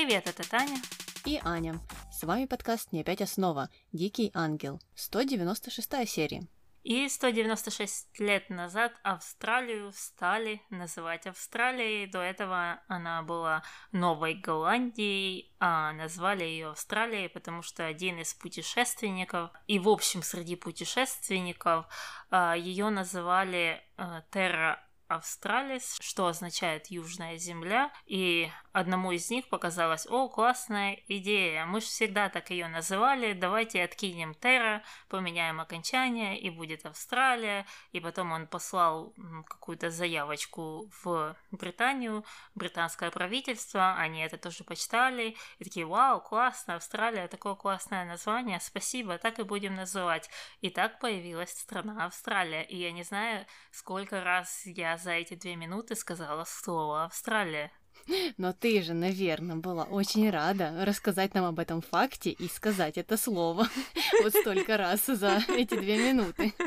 [0.00, 0.76] Привет, это Таня.
[1.24, 1.80] И Аня.
[2.12, 3.68] С вами подкаст «Не опять основа.
[3.92, 4.80] Дикий ангел».
[4.94, 6.46] 196 серия.
[6.84, 12.06] И 196 лет назад Австралию стали называть Австралией.
[12.06, 19.50] До этого она была Новой Голландией, а назвали ее Австралией, потому что один из путешественников,
[19.66, 21.86] и в общем среди путешественников,
[22.30, 23.82] а, ее называли
[24.30, 31.80] Терра Австралис, что означает Южная Земля, и одному из них показалось, о, классная идея, мы
[31.80, 38.32] же всегда так ее называли, давайте откинем Терра, поменяем окончание, и будет Австралия, и потом
[38.32, 39.14] он послал
[39.46, 47.28] какую-то заявочку в Британию, британское правительство, они это тоже почитали, и такие, вау, классно, Австралия,
[47.28, 50.28] такое классное название, спасибо, так и будем называть.
[50.60, 55.56] И так появилась страна Австралия, и я не знаю, сколько раз я за эти две
[55.56, 57.72] минуты сказала слово Австралия.
[58.36, 63.16] Но ты же, наверное, была очень рада рассказать нам об этом факте и сказать это
[63.16, 63.68] слово
[64.22, 66.54] вот столько раз за эти две минуты.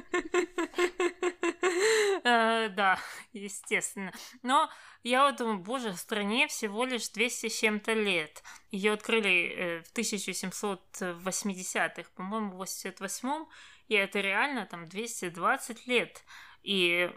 [2.23, 2.99] Э, да,
[3.33, 4.13] естественно.
[4.43, 4.69] Но
[5.03, 8.43] я вот думаю, боже, стране всего лишь 200 с чем-то лет.
[8.69, 13.47] Ее открыли э, в 1780-х, по-моему, в 88-м,
[13.87, 16.23] и это реально там 220 лет.
[16.61, 17.09] И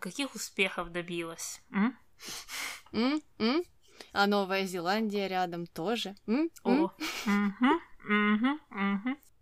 [0.00, 1.62] каких успехов добилась?
[2.92, 3.20] М?
[3.38, 3.62] М?
[4.12, 6.14] А Новая Зеландия рядом тоже.
[6.26, 6.50] М?
[6.64, 6.90] О.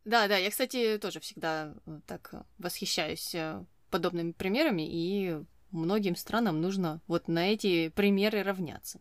[0.04, 5.36] Да, да, я, кстати, тоже всегда э, так восхищаюсь э, подобными примерами, и
[5.72, 9.00] многим странам нужно вот на эти примеры равняться.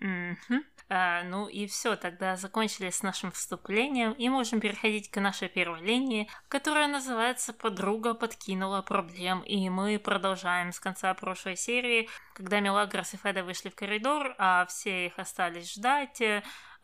[0.00, 0.60] Mm-hmm.
[0.88, 5.80] А, ну и все, тогда закончили с нашим вступлением и можем переходить к нашей первой
[5.80, 9.40] линии, которая называется «Подруга подкинула проблем».
[9.40, 14.66] И мы продолжаем с конца прошлой серии, когда Мелагрос и Феда вышли в коридор, а
[14.66, 16.20] все их остались ждать.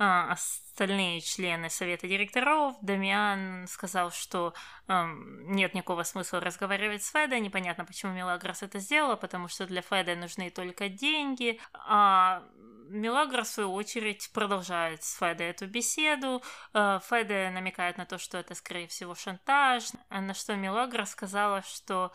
[0.03, 4.55] А, остальные члены совета директоров, Дамиан сказал, что
[4.89, 9.83] эм, нет никакого смысла разговаривать с Федой, непонятно, почему Мелагрос это сделала, потому что для
[9.83, 12.43] Феда нужны только деньги, а
[12.91, 16.43] Мелагра, в свою очередь, продолжает с Федой эту беседу.
[16.75, 22.13] Э, Феда намекает на то, что это, скорее всего, шантаж, на что Мелагра сказала, что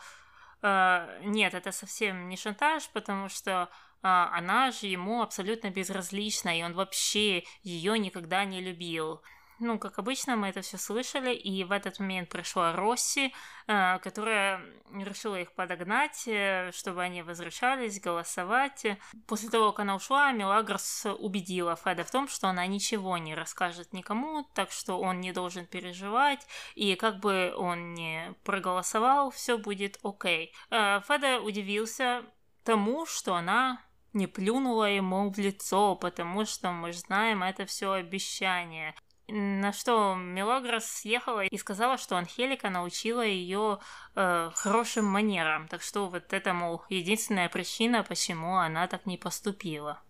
[0.62, 3.70] э, нет, это совсем не шантаж, потому что
[4.02, 9.22] э, она же ему абсолютно безразлична, и он вообще ее никогда не любил
[9.58, 13.32] ну, как обычно, мы это все слышали, и в этот момент пришла Росси,
[13.66, 14.60] э, которая
[14.92, 18.86] решила их подогнать, э, чтобы они возвращались, голосовать.
[19.26, 23.92] После того, как она ушла, Мелагрос убедила Феда в том, что она ничего не расскажет
[23.92, 29.98] никому, так что он не должен переживать, и как бы он не проголосовал, все будет
[30.02, 30.54] окей.
[30.70, 32.24] Э, Феда удивился
[32.62, 33.80] тому, что она
[34.16, 38.94] не плюнула ему в лицо, потому что мы знаем, это все обещание.
[39.28, 43.80] На что Мелагрос съехала и сказала, что Анхелика научила ее
[44.14, 45.66] э, хорошим манерам.
[45.66, 50.00] Так что вот это, мол, единственная причина, почему она так не поступила.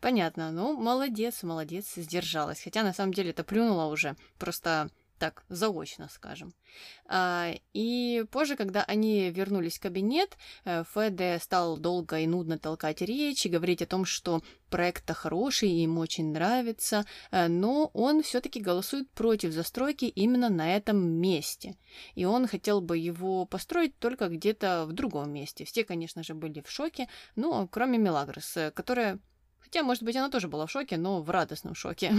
[0.00, 0.52] Понятно.
[0.52, 2.62] Ну, молодец, молодец, сдержалась.
[2.62, 4.16] Хотя на самом деле это плюнула уже.
[4.38, 4.90] Просто
[5.22, 6.52] так, заочно, скажем.
[7.06, 13.02] А, и позже, когда они вернулись в кабинет, э, Феде стал долго и нудно толкать
[13.02, 18.24] речь и говорить о том, что проект-то хороший, и ему очень нравится, э, но он
[18.24, 21.76] все-таки голосует против застройки именно на этом месте.
[22.16, 25.64] И он хотел бы его построить только где-то в другом месте.
[25.64, 29.20] Все, конечно же, были в шоке, ну, кроме Мелагрос, э, которая
[29.72, 32.12] Хотя, может быть, она тоже была в шоке, но в радостном шоке.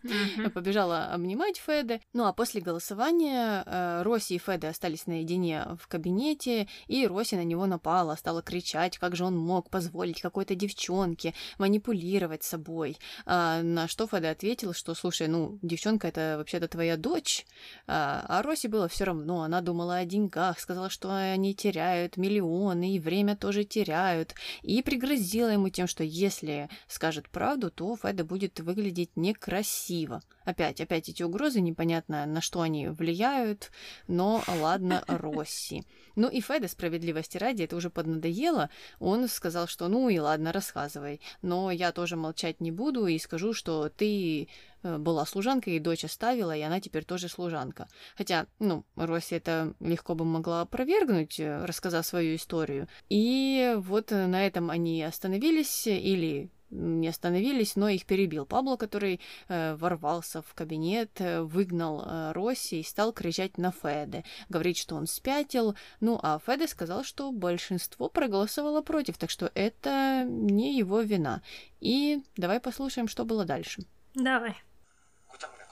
[0.54, 2.00] Побежала обнимать Феде.
[2.12, 7.42] Ну а после голосования э, Роси и Феде остались наедине в кабинете, и Роси на
[7.42, 12.96] него напала, стала кричать, как же он мог позволить какой-то девчонке манипулировать собой.
[13.26, 17.44] А, на что Феде ответил, что, слушай, ну, девчонка это вообще-то твоя дочь.
[17.88, 22.94] А, а Роси было все равно, она думала о деньгах, сказала, что они теряют миллионы,
[22.94, 26.68] и время тоже теряют, и пригрозила ему тем, что если
[27.00, 30.20] скажет правду, то Феда будет выглядеть некрасиво.
[30.44, 33.70] Опять, опять эти угрозы, непонятно, на что они влияют,
[34.06, 35.86] но ладно, Росси.
[36.14, 38.68] Ну и Феда, справедливости ради, это уже поднадоело.
[38.98, 41.22] Он сказал, что ну и ладно, рассказывай.
[41.40, 44.48] Но я тоже молчать не буду и скажу, что ты
[44.82, 47.88] э, была служанкой, и дочь оставила, и она теперь тоже служанка.
[48.14, 52.88] Хотя, ну, Росси это легко бы могла опровергнуть, э, рассказав свою историю.
[53.08, 59.74] И вот на этом они остановились, или не остановились, но их перебил Пабло, который э,
[59.74, 65.06] ворвался в кабинет, э, выгнал э, Росси и стал кричать на Феде, говорить, что он
[65.06, 65.74] спятил.
[66.00, 71.42] Ну, а Феде сказал, что большинство проголосовало против, так что это не его вина.
[71.80, 73.82] И давай послушаем, что было дальше.
[74.14, 74.56] Давай.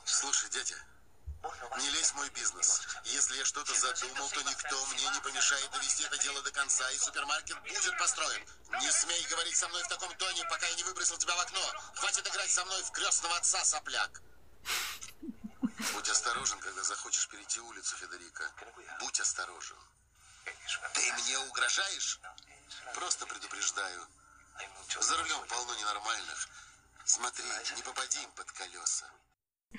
[0.05, 0.75] Слушай, дядя,
[1.79, 2.83] не лезь в мой бизнес.
[3.05, 6.99] Если я что-то задумал, то никто мне не помешает довести это дело до конца, и
[6.99, 8.47] супермаркет будет построен.
[8.81, 11.73] Не смей говорить со мной в таком тоне, пока я не выбросил тебя в окно.
[11.97, 14.21] Хватит играть со мной в крестного отца, сопляк.
[15.93, 18.51] Будь осторожен, когда захочешь перейти улицу, Федерико.
[19.01, 19.77] Будь осторожен.
[20.95, 22.21] Ты мне угрожаешь?
[22.95, 24.07] Просто предупреждаю.
[25.01, 26.49] За рулем полно ненормальных.
[27.05, 27.45] Смотри,
[27.77, 29.07] не попади им под колеса.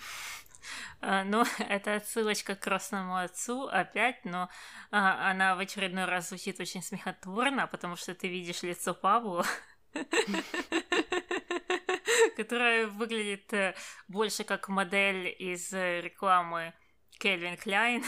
[1.01, 4.49] Ну, это отсылочка к Красному Отцу опять, но
[4.91, 9.45] а, она в очередной раз звучит очень смехотворно, потому что ты видишь лицо Павла,
[12.35, 13.75] которая выглядит э,
[14.09, 16.73] больше как модель из рекламы
[17.17, 18.03] Кельвин Кляйн,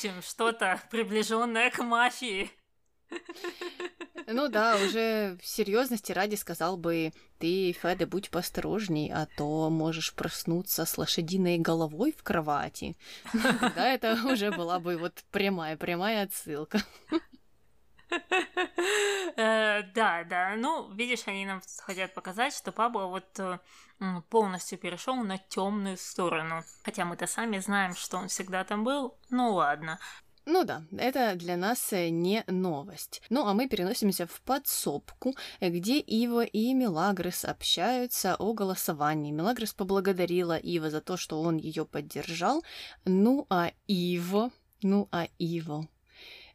[0.00, 2.50] чем что-то приближенное к мафии.
[4.28, 10.14] Ну да, уже в серьезности ради сказал бы, ты, Феде, будь посторожней, а то можешь
[10.14, 12.96] проснуться с лошадиной головой в кровати.
[13.76, 16.82] Да, это уже была бы вот прямая, прямая отсылка.
[19.36, 20.54] Э, да, да.
[20.56, 23.58] Ну, видишь, они нам хотят показать, что Пабло вот э,
[24.30, 26.62] полностью перешел на темную сторону.
[26.84, 29.18] Хотя мы-то сами знаем, что он всегда там был.
[29.28, 29.98] Ну ладно.
[30.48, 33.20] Ну да, это для нас э, не новость.
[33.30, 39.32] Ну а мы переносимся в подсобку, э, где Ива и Мелагрос общаются о голосовании.
[39.32, 42.62] Мелагрос поблагодарила Ива за то, что он ее поддержал.
[43.04, 44.52] Ну а Иво,
[44.82, 45.88] ну а Иво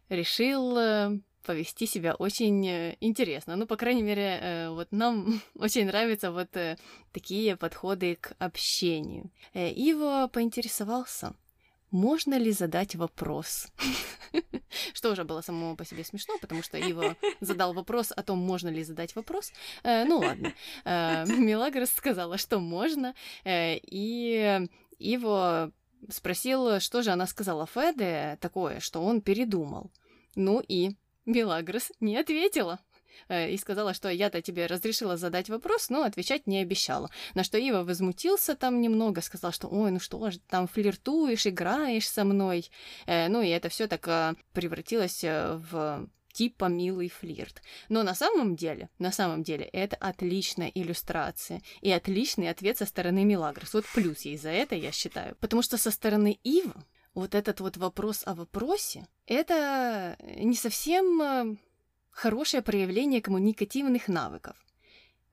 [0.08, 3.58] решил э, повести себя очень интересно.
[3.58, 6.56] Ну, по крайней мере, вот нам очень нравятся вот
[7.12, 9.32] такие подходы к общению.
[9.54, 11.36] Иво поинтересовался,
[11.92, 13.68] можно ли задать вопрос?
[14.94, 18.70] Что уже было самому по себе смешно, потому что Ива задал вопрос о том, можно
[18.70, 19.52] ли задать вопрос.
[19.84, 20.54] Э, ну ладно.
[20.86, 24.68] Э, Мелагрос сказала, что можно, э, и
[25.00, 25.72] Ива
[26.10, 29.92] спросил, что же она сказала Феде такое, что он передумал.
[30.36, 30.92] Ну и
[31.26, 32.80] Мелагрос не ответила.
[33.28, 37.10] Э, и сказала, что я-то тебе разрешила задать вопрос, но отвечать не обещала.
[37.34, 42.10] На что Ива возмутился там немного, сказал, что ой, ну что ж, там флиртуешь, играешь
[42.10, 42.70] со мной.
[43.06, 47.62] Э, ну и это все так э, превратилось в типа милый флирт.
[47.90, 53.26] Но на самом деле, на самом деле, это отличная иллюстрация и отличный ответ со стороны
[53.26, 53.74] Милагрос.
[53.74, 55.36] Вот плюс ей за это, я считаю.
[55.40, 56.74] Потому что со стороны Ивы
[57.14, 61.60] вот этот вот вопрос о вопросе, это не совсем
[62.12, 64.56] хорошее проявление коммуникативных навыков.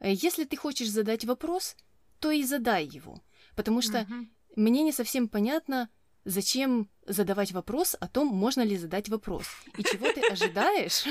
[0.01, 1.77] Э, если ты хочешь задать вопрос,
[2.21, 3.21] то и задай его,
[3.55, 4.27] потому что uh-huh.
[4.57, 5.89] мне не совсем понятно,
[6.25, 9.47] зачем задавать вопрос о том, можно ли задать вопрос,
[9.77, 11.05] и чего ты ожидаешь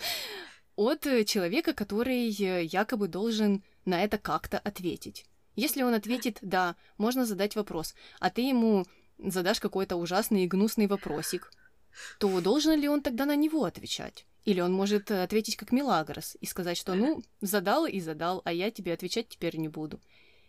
[0.76, 5.26] от человека, который э, якобы должен на это как-то ответить.
[5.56, 8.86] Если он ответит «да, можно задать вопрос», а ты ему
[9.18, 11.50] задашь какой-то ужасный и гнусный вопросик,
[12.18, 14.26] то должен ли он тогда на него отвечать?
[14.44, 18.52] Или он может э, ответить как Милагрос и сказать, что ну, задал и задал, а
[18.52, 20.00] я тебе отвечать теперь не буду.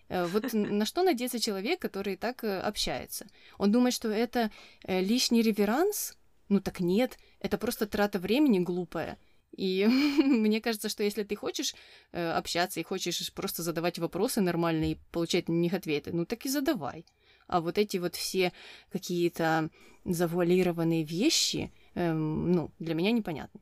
[0.09, 3.25] Э, вот на что надеется человек, который так э, общается?
[3.57, 4.51] Он думает, что это
[4.85, 6.17] лишний реверанс?
[6.49, 9.17] Ну так нет, это просто трата времени глупая.
[9.55, 9.85] И
[10.17, 11.73] мне кажется, что если ты хочешь
[12.11, 16.49] общаться и хочешь просто задавать вопросы нормальные и получать на них ответы, ну так и
[16.49, 17.05] задавай.
[17.47, 18.51] А вот эти вот все
[18.91, 19.69] какие-то
[20.03, 23.61] завуалированные вещи, эм, ну, для меня непонятны.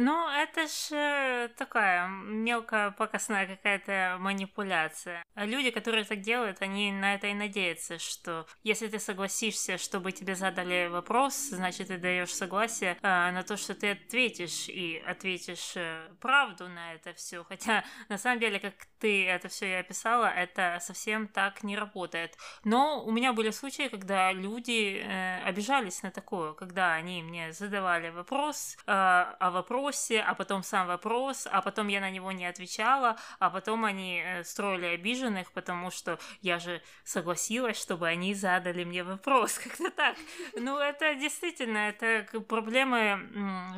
[0.00, 5.22] Ну, это же такая мелкая показная какая-то манипуляция.
[5.34, 10.10] А люди, которые так делают, они на это и надеются, что если ты согласишься, чтобы
[10.10, 15.76] тебе задали вопрос, значит, ты даешь согласие а, на то, что ты ответишь, и ответишь
[15.76, 17.44] э, правду на это все.
[17.44, 22.36] Хотя, на самом деле, как ты это все и описала, это совсем так не работает.
[22.64, 28.10] Но у меня были случаи, когда люди э, обижались на такое, когда они мне задавали
[28.10, 29.50] вопрос э, о
[29.84, 34.22] вопросе, а потом сам вопрос, а потом я на него не отвечала, а потом они
[34.24, 39.58] э, строили обиженных, потому что я же согласилась, чтобы они задали мне вопрос.
[39.64, 40.16] Как-то так.
[40.54, 43.20] Ну, это действительно, это проблемы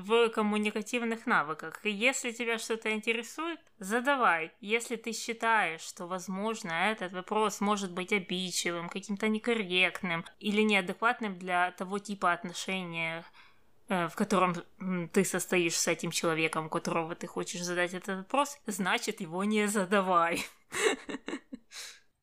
[0.01, 1.81] в коммуникативных навыках.
[1.85, 4.53] Если тебя что-то интересует, задавай.
[4.61, 11.73] Если ты считаешь, что, возможно, этот вопрос может быть обидчивым, каким-то некорректным или неадекватным для
[11.73, 13.23] того типа отношений, э,
[13.89, 14.57] в котором
[15.13, 20.45] ты состоишь с этим человеком, которого ты хочешь задать этот вопрос, значит, его не задавай.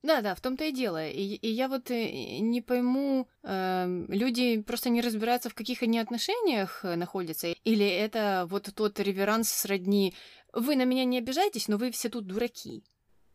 [0.03, 1.07] Да, да, в том-то и дело.
[1.07, 5.97] И, и я вот э, не пойму, э, люди просто не разбираются, в каких они
[5.97, 10.13] отношениях э, находятся, или это вот тот реверанс сродни
[10.51, 12.83] «Вы на меня не обижайтесь, но вы все тут дураки».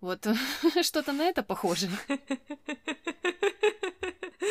[0.03, 0.27] Вот
[0.83, 1.89] что-то на это похоже.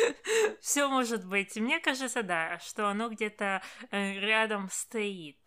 [0.60, 1.56] Все может быть.
[1.56, 5.38] Мне кажется, да, что оно где-то э, рядом стоит.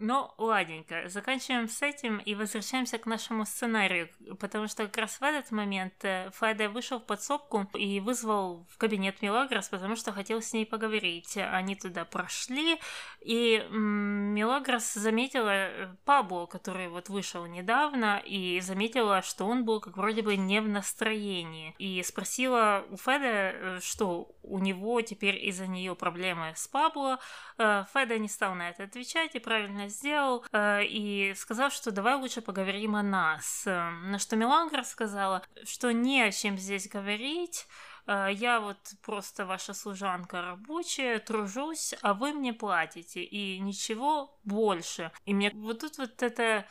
[0.00, 5.22] Ну, ладненько, заканчиваем с этим и возвращаемся к нашему сценарию, потому что как раз в
[5.24, 10.40] этот момент э, Феде вышел в подсобку и вызвал в кабинет Милагрос, потому что хотел
[10.40, 11.36] с ней поговорить.
[11.36, 12.78] Они туда прошли,
[13.20, 19.96] и Милагрос заметила э, Пабло, который вот вышел недавно, и заметила, что он был как
[19.96, 25.66] вроде бы не в настроении, и спросила у Феда, э, что у него теперь из-за
[25.66, 27.18] нее проблемы с Пабло.
[27.58, 32.40] Феда не стал на это отвечать и правильно сделал э, и сказал, что давай лучше
[32.40, 33.64] поговорим о нас.
[33.66, 37.66] Э, на что Мелангра сказала, что не о чем здесь говорить,
[38.06, 45.12] э, я вот просто ваша служанка рабочая, тружусь, а вы мне платите, и ничего больше.
[45.24, 46.66] И мне вот тут вот это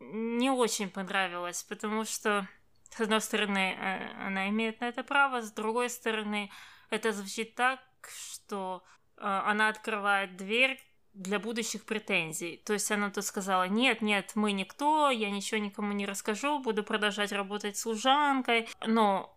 [0.00, 2.46] не очень понравилось, потому что,
[2.90, 6.50] с одной стороны, э, она имеет на это право, с другой стороны,
[6.90, 8.82] это звучит так, что
[9.20, 10.78] она открывает дверь
[11.18, 12.62] для будущих претензий.
[12.64, 16.84] То есть она тут сказала, нет, нет, мы никто, я ничего никому не расскажу, буду
[16.84, 18.68] продолжать работать служанкой.
[18.86, 19.34] Но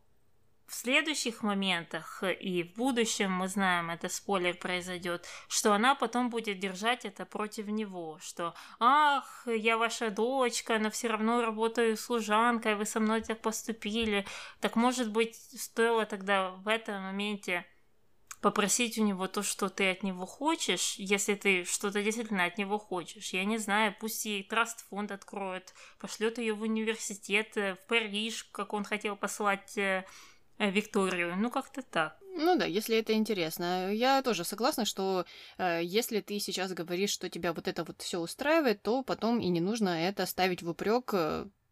[0.67, 6.59] в следующих моментах и в будущем, мы знаем, это спойлер произойдет, что она потом будет
[6.59, 12.85] держать это против него, что «Ах, я ваша дочка, но все равно работаю служанкой, вы
[12.85, 14.25] со мной так поступили».
[14.61, 17.65] Так, может быть, стоило тогда в этом моменте
[18.41, 22.79] попросить у него то, что ты от него хочешь, если ты что-то действительно от него
[22.79, 23.33] хочешь.
[23.33, 28.45] Я не знаю, пусть и траст фонд откроет, пошлет ее в университет, э, в Париж,
[28.51, 30.05] как он хотел послать э,
[30.57, 31.35] э, Викторию.
[31.37, 32.17] Ну, как-то так.
[32.33, 33.93] Ну да, если это интересно.
[33.93, 35.25] Я тоже согласна, что
[35.57, 39.49] э, если ты сейчас говоришь, что тебя вот это вот все устраивает, то потом и
[39.49, 41.13] не нужно это ставить в упрек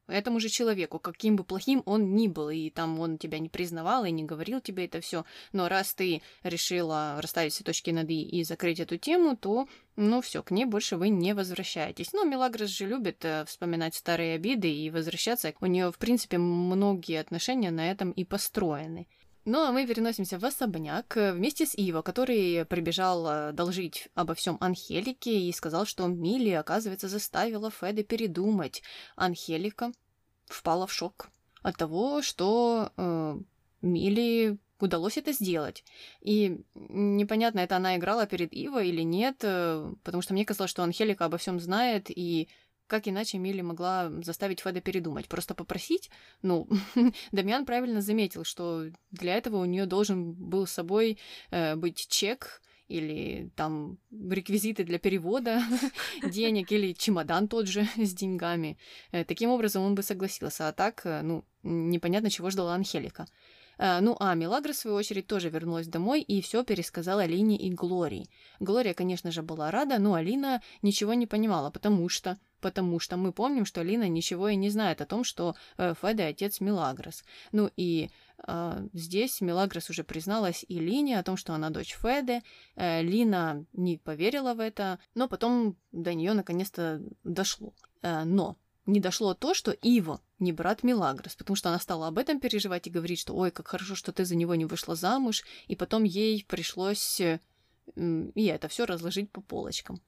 [0.09, 4.05] этому же человеку, каким бы плохим он ни был, и там он тебя не признавал
[4.05, 5.25] и не говорил тебе это все.
[5.53, 10.21] Но раз ты решила расставить все точки над «и» и закрыть эту тему, то, ну
[10.21, 12.13] все, к ней больше вы не возвращаетесь.
[12.13, 15.53] Но Мелагрос же любит э, вспоминать старые обиды и возвращаться.
[15.61, 19.07] У нее, в принципе, многие отношения на этом и построены.
[19.46, 24.34] Ну а мы переносимся в особняк э, вместе с Иво, который прибежал э, должить обо
[24.34, 28.84] всем Анхелике и сказал, что Милли, оказывается, заставила Феда передумать.
[29.15, 29.91] Анхелика
[30.46, 31.29] впала в шок
[31.62, 33.39] от того, что э,
[33.81, 35.84] Милли удалось это сделать.
[36.22, 40.84] И непонятно, это она играла перед Иво или нет, э, потому что мне казалось, что
[40.84, 42.50] Анхелика обо всем знает, и
[42.89, 45.27] как иначе Милли могла заставить Феда передумать?
[45.27, 46.10] Просто попросить?
[46.41, 46.67] Ну,
[47.31, 51.19] Дамьян правильно заметил, что для этого у нее должен был с собой
[51.51, 55.62] э, быть чек или там реквизиты для перевода
[56.24, 58.77] денег, или чемодан тот же с деньгами.
[59.12, 60.67] Э, таким образом он бы согласился.
[60.67, 63.27] А так, э, ну, непонятно, чего ждала Анхелика.
[63.79, 67.71] Э, ну, а Милагра, в свою очередь, тоже вернулась домой и все пересказала Алине и
[67.71, 68.29] Глории.
[68.59, 73.31] Глория, конечно же, была рада, но Алина ничего не понимала, потому что потому что мы
[73.31, 77.24] помним, что Алина ничего и не знает о том, что э, Феде отец Милагрос.
[77.53, 78.09] Ну и
[78.45, 82.43] э, здесь Милагрос уже призналась и Лине о том, что она дочь Феде.
[82.75, 87.74] Э, Лина не поверила в это, но потом до нее наконец-то дошло.
[88.01, 92.39] Но не дошло то, что Иво не брат Милагрос, потому что она стала об этом
[92.39, 95.75] переживать и говорить, что ой, как хорошо, что ты за него не вышла замуж, и
[95.75, 97.39] потом ей пришлось э,
[97.96, 100.01] и это все разложить по полочкам.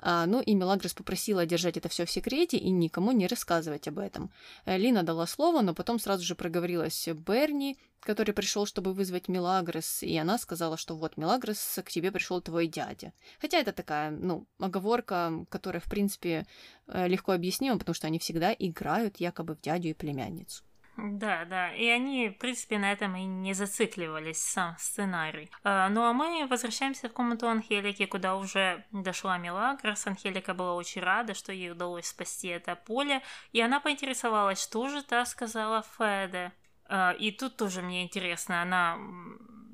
[0.00, 3.98] А, ну и Мелагрос попросила держать это все в секрете и никому не рассказывать об
[3.98, 4.30] этом.
[4.64, 10.02] Э, Лина дала слово, но потом сразу же проговорилась Берни, который пришел, чтобы вызвать Мелагрос,
[10.02, 13.12] и она сказала, что вот, Мелагрос, к тебе пришел твой дядя.
[13.40, 16.46] Хотя это такая, ну, оговорка, которая, в принципе,
[16.86, 20.64] э, легко объяснима, потому что они всегда играют якобы в дядю и племянницу.
[21.00, 21.72] Да, да.
[21.74, 25.48] И они, в принципе, на этом и не зацикливались, сам сценарий.
[25.62, 30.08] А, ну а мы возвращаемся в комнату Анхелики, куда уже дошла Мелагрос.
[30.08, 33.22] Анхелика была очень рада, что ей удалось спасти это поле.
[33.52, 36.50] И она поинтересовалась, что же та сказала Феде.
[36.86, 38.98] А, и тут тоже мне интересно, она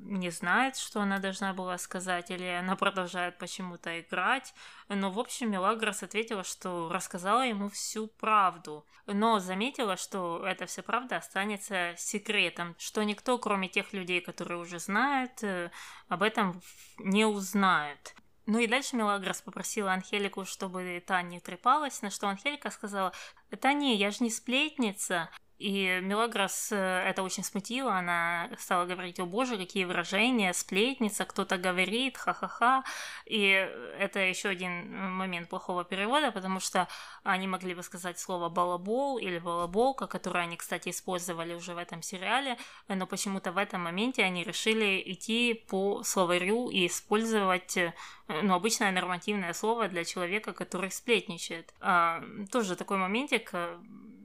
[0.05, 4.55] не знает, что она должна была сказать, или она продолжает почему-то играть.
[4.89, 10.83] Но, в общем, Мелагрос ответила, что рассказала ему всю правду, но заметила, что эта вся
[10.83, 15.71] правда останется секретом, что никто, кроме тех людей, которые уже знают, э,
[16.09, 16.63] об этом
[16.99, 18.15] не узнает.
[18.47, 23.13] Ну и дальше Мелагрос попросила Анхелику, чтобы та не трепалась, на что Анхелика сказала,
[23.51, 29.21] «Да не, я же не сплетница, и Мелагрос э, это очень смутило, она стала говорить,
[29.21, 32.85] о боже, какие выражения, сплетница, кто-то говорит, ха-ха-ха.
[33.25, 33.49] И
[33.99, 36.89] это еще один момент плохого перевода, потому что
[37.23, 42.03] они могли бы сказать слово балабол или балаболка, которое они, кстати, использовали уже в этом
[42.03, 42.57] сериале,
[42.89, 47.95] но почему-то в этом моменте они решили идти по словарю и использовать э,
[48.29, 51.73] ну, обычное нормативное слово для человека, который сплетничает.
[51.81, 53.79] А, тоже такой моментик э,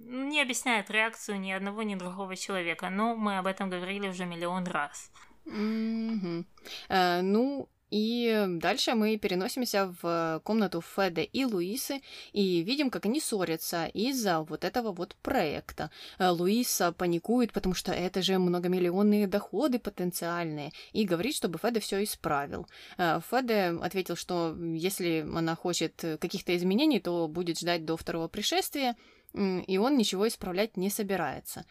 [0.09, 4.65] не объясняет реакцию ни одного, ни другого человека, но мы об этом говорили уже миллион
[4.65, 5.11] раз.
[5.45, 6.45] Mm-hmm.
[6.89, 12.01] Uh, ну, и дальше мы переносимся в комнату Феда и Луисы
[12.33, 15.89] и видим, как они ссорятся из-за вот этого вот проекта.
[16.19, 22.03] Э, Луиса паникует, потому что это же многомиллионные доходы потенциальные, и говорит, чтобы Феда все
[22.03, 22.67] исправил.
[22.97, 28.95] Э, Феде ответил, что если она хочет каких-то изменений, то будет ждать до второго пришествия,
[29.33, 31.65] и он ничего исправлять не собирается.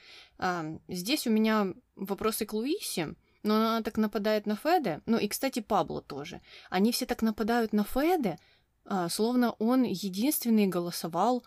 [0.88, 5.60] Здесь у меня вопросы к Луисе, но она так нападает на Феде, ну и, кстати,
[5.60, 6.40] Пабло тоже.
[6.70, 8.38] Они все так нападают на Феде,
[8.84, 11.44] а, словно он единственный голосовал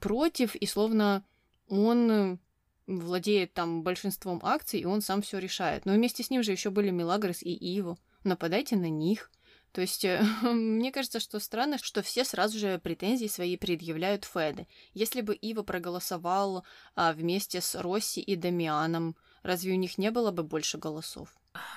[0.00, 1.24] против, и словно
[1.68, 2.38] он
[2.86, 5.86] владеет там большинством акций, и он сам все решает.
[5.86, 7.98] Но вместе с ним же еще были Милагрос и Иво.
[8.24, 9.30] Нападайте на них.
[9.72, 14.66] То есть, э, мне кажется, что странно, что все сразу же претензии свои предъявляют Феде.
[14.94, 20.30] Если бы Ива проголосовал а, вместе с Росси и Дамианом, разве у них не было
[20.30, 21.28] бы больше голосов?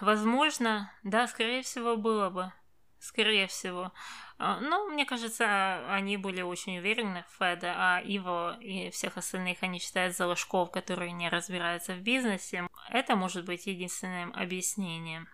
[0.02, 2.52] Возможно, да, скорее всего, было бы.
[3.00, 3.94] Скорее всего.
[4.38, 9.64] А, но, мне кажется, они были очень уверены в Феде, а Иво и всех остальных
[9.64, 12.68] они считают за ложков, которые не разбираются в бизнесе.
[12.90, 15.30] Это может быть единственным объяснением.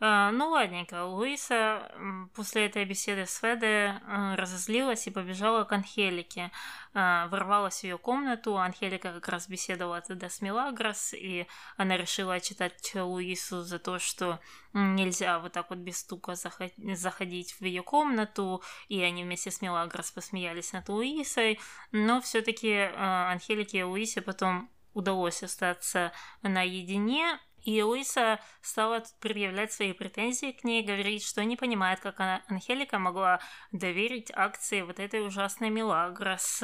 [0.00, 1.04] А, ну, ладненько.
[1.04, 1.90] Луиса
[2.34, 6.50] после этой беседы с Феде а, разозлилась и побежала к Анхелике.
[6.94, 8.58] А, ворвалась в ее комнату.
[8.58, 11.46] Анхелика как раз беседовала тогда с Мелагрос, и
[11.76, 14.40] она решила отчитать Луису за то, что
[14.72, 20.10] нельзя вот так вот без стука заходить в ее комнату, и они вместе с Мелагрос
[20.10, 21.60] посмеялись над Луисой.
[21.92, 30.52] Но все-таки Анхелике и Луисе потом удалось остаться наедине, и Луиса стала предъявлять свои претензии
[30.52, 35.70] к ней, говорить, что не понимает, как она, Анхелика могла доверить акции вот этой ужасной
[35.70, 36.62] Милагрос,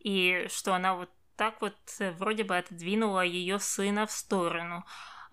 [0.00, 1.76] и что она вот так вот
[2.18, 4.84] вроде бы отодвинула ее сына в сторону.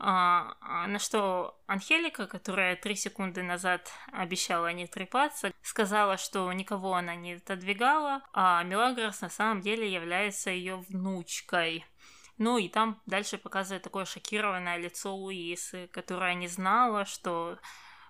[0.03, 7.13] А на что Анхелика, которая три секунды назад обещала не трепаться, сказала, что никого она
[7.13, 11.85] не отодвигала, а Милагрос на самом деле является ее внучкой.
[12.41, 17.59] Ну и там дальше показывает такое шокированное лицо Луисы, которая не знала, что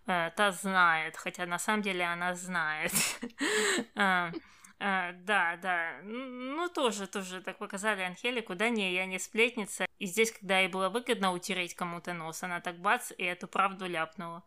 [0.07, 2.93] э, та знает, хотя на самом деле она знает.
[3.93, 4.31] А,
[4.79, 5.99] а, да, да.
[6.03, 8.55] Ну, тоже, тоже так показали Анхелику.
[8.55, 9.85] Да не, я не сплетница.
[9.99, 13.85] И здесь, когда ей было выгодно утереть кому-то нос, она так бац, и эту правду
[13.85, 14.43] ляпнула.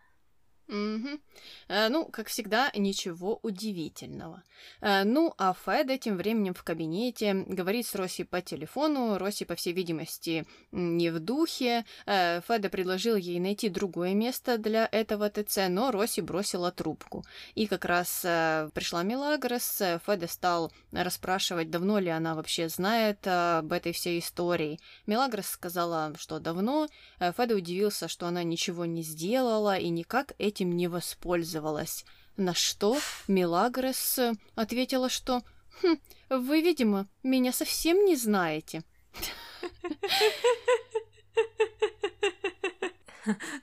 [0.69, 1.21] Угу.
[1.69, 4.43] Ну, как всегда, ничего удивительного.
[4.81, 9.19] Э, ну, а Феда тем временем в кабинете говорит с Росси по телефону.
[9.19, 11.85] Росси, по всей видимости, не в духе.
[12.07, 17.25] Э, Феда предложил ей найти другое место для этого ТЦ, но Росси бросила трубку.
[17.55, 19.83] И как раз пришла Мелагрос.
[20.07, 24.81] Феда стал расспрашивать, давно ли она вообще знает об этой всей истории.
[25.07, 26.89] Мелагрос сказала, что давно.
[27.19, 32.05] Феда удивился, что она ничего не сделала и никак этим этим не воспользовалась.
[32.37, 32.97] На что
[33.29, 34.21] Мелагрос
[34.55, 35.43] ответила, что
[35.83, 35.99] «Хм,
[36.31, 38.85] вы, видимо, меня совсем не знаете».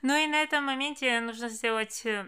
[0.02, 2.24] Ну и на этом моменте нужно сделать э,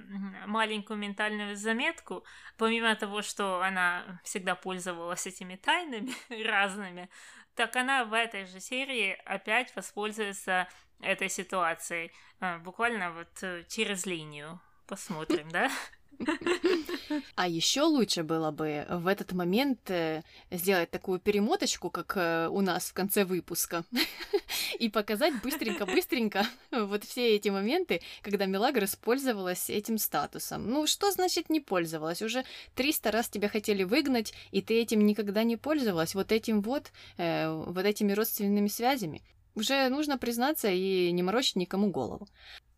[0.46, 2.24] маленькую ментальную заметку.
[2.56, 6.12] Помимо того, что она всегда пользовалась этими тайнами
[6.44, 7.10] разными,
[7.56, 10.68] так она в этой же серии опять воспользуется
[11.00, 12.12] этой ситуацией.
[12.40, 14.60] А, буквально вот э, через линию.
[14.86, 15.70] Посмотрим, да?
[17.34, 22.60] А еще лучше было бы в этот момент э, сделать такую перемоточку, как э, у
[22.60, 23.84] нас в конце выпуска,
[24.78, 30.68] и показать быстренько-быстренько вот все эти моменты, когда Мелагра пользовалась этим статусом.
[30.68, 32.22] Ну, что значит не пользовалась?
[32.22, 36.14] Уже 300 раз тебя хотели выгнать, и ты этим никогда не пользовалась.
[36.14, 39.22] Вот этим вот, э, вот этими родственными связями.
[39.54, 42.28] Уже нужно признаться и не морочить никому голову.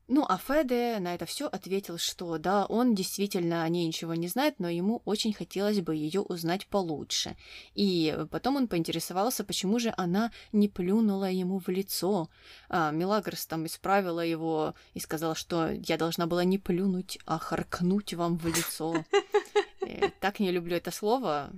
[0.08, 4.28] Ну, а Феде на это все ответил, что да, он действительно о ней ничего не
[4.28, 7.36] знает, но ему очень хотелось бы ее узнать получше.
[7.74, 12.28] И потом он поинтересовался, почему же она не плюнула ему в лицо.
[12.68, 18.14] А, Мелагрос там исправила его и сказала, что я должна была не плюнуть, а харкнуть
[18.14, 19.04] вам в лицо.
[19.86, 21.50] Э, так не люблю это слово.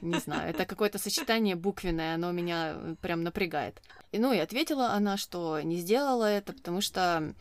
[0.00, 3.80] Не знаю, это какое-то сочетание буквенное, оно меня прям напрягает.
[4.12, 7.34] И, ну и ответила она, что не сделала это, потому что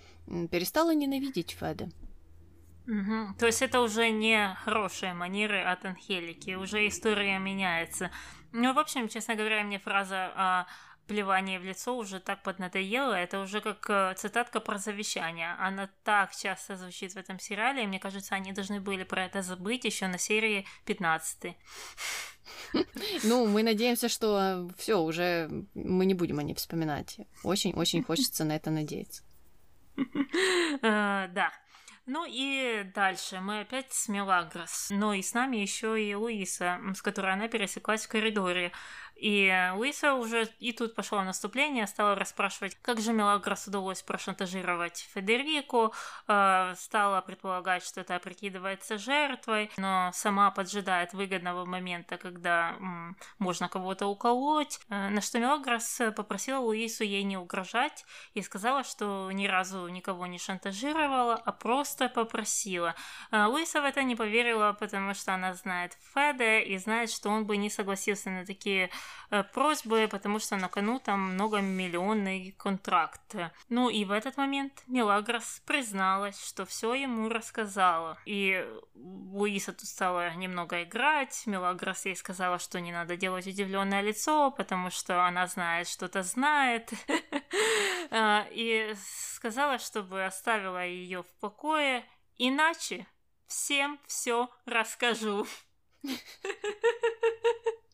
[0.51, 1.89] перестала ненавидеть Феда.
[2.87, 3.35] Угу.
[3.39, 8.11] То есть это уже не хорошие манеры от Анхелики, уже история меняется.
[8.51, 10.65] Ну, в общем, честно говоря, мне фраза о
[11.05, 13.13] плевании в лицо уже так поднадоело.
[13.13, 15.55] Это уже как э, цитатка про завещание.
[15.59, 19.41] Она так часто звучит в этом сериале, и мне кажется, они должны были про это
[19.41, 21.55] забыть еще на серии 15.
[23.23, 27.17] Ну, мы надеемся, что все, уже мы не будем о ней вспоминать.
[27.43, 29.23] Очень-очень хочется на это надеяться.
[30.81, 31.51] Э, да.
[32.07, 34.89] Ну и дальше мы опять с Мелагрос.
[34.91, 38.71] Но и с нами еще и Луиса, с которой она пересеклась в коридоре.
[39.15, 45.93] И Луиса уже и тут пошло наступление, стала расспрашивать, как же Мелагрос удалось прошантажировать Федерику,
[46.27, 52.75] э, стала предполагать, что это прикидывается жертвой, но сама поджидает выгодного момента, когда
[53.39, 59.31] можно кого-то уколоть, э, на что Мелагрос попросила Луису ей не угрожать и сказала, что
[59.31, 62.95] ни разу никого не шантажировала, а просто попросила.
[63.31, 67.45] Э, Луиса в это не поверила, потому что она знает Феде и знает, что он
[67.45, 68.89] бы не согласился на такие Э,
[69.53, 73.35] просьбы, потому что на кону там многомиллионный контракт.
[73.69, 78.17] Ну и в этот момент Мелагрос призналась, что все ему рассказала.
[78.25, 81.43] И Луиса тут стала немного играть.
[81.45, 86.91] Мелагрос ей сказала, что не надо делать удивленное лицо, потому что она знает, что-то знает.
[88.11, 88.93] Э, и
[89.35, 92.05] сказала, чтобы оставила ее в покое,
[92.37, 93.07] иначе
[93.47, 95.47] всем все расскажу.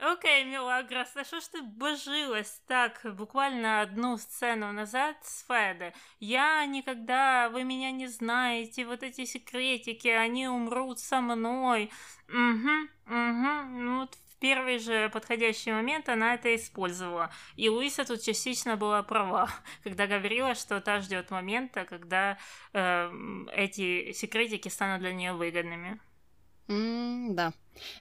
[0.00, 5.94] Окей, Мелагрос, а что ж ты божилась так буквально одну сцену назад с Феде?
[6.18, 11.90] Я никогда, вы меня не знаете, вот эти секретики, они умрут со мной.
[12.28, 12.34] Угу,
[13.06, 17.30] угу, ну вот в первый же подходящий момент она это использовала.
[17.54, 19.48] И Луиса тут частично была права,
[19.84, 22.38] когда говорила, что та ждет момента, когда
[22.72, 23.12] э,
[23.54, 26.00] эти секретики станут для нее выгодными.
[26.68, 27.52] Mm, да.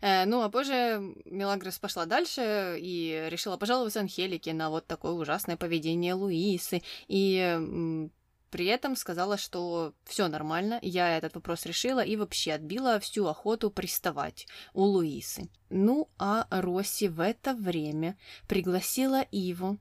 [0.02, 5.58] Э, ну, а позже Мелагрос пошла дальше и решила пожаловаться Анхелике на вот такое ужасное
[5.58, 6.82] поведение Луисы.
[7.08, 8.10] И
[8.52, 13.72] при этом сказала, что все нормально, я этот вопрос решила и вообще отбила всю охоту
[13.72, 15.50] приставать у Луисы.
[15.70, 19.80] Ну, а Росси в это время пригласила Иву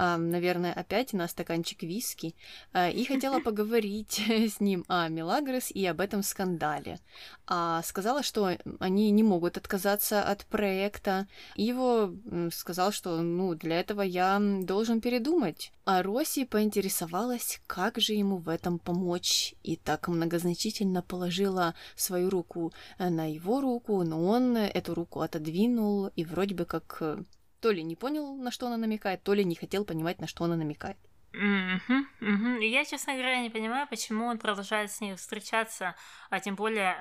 [0.00, 2.34] наверное, опять на стаканчик виски,
[2.72, 6.98] а, и хотела поговорить с ним о Мелагрос и об этом скандале.
[7.46, 11.26] А сказала, что они не могут отказаться от проекта.
[11.54, 12.14] Его
[12.52, 15.72] сказал, что ну, для этого я должен передумать.
[15.84, 22.72] А Росси поинтересовалась, как же ему в этом помочь, и так многозначительно положила свою руку
[22.98, 27.24] на его руку, но он эту руку отодвинул и вроде бы как э,
[27.60, 30.44] то ли не понял, на что она намекает, то ли не хотел понимать, на что
[30.44, 30.96] она намекает.
[31.32, 32.60] Угу, угу.
[32.60, 35.94] Я, честно говоря, не понимаю, почему он продолжает с ней встречаться,
[36.28, 36.96] а тем более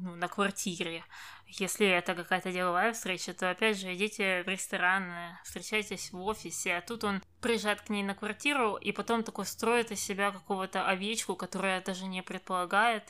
[0.00, 1.04] ну, на квартире.
[1.46, 5.12] Если это какая-то деловая встреча, то опять же идите в ресторан,
[5.44, 9.90] встречайтесь в офисе, а тут он приезжает к ней на квартиру и потом такой строит
[9.90, 13.04] из себя какого-то овечку, которая даже не предполагает,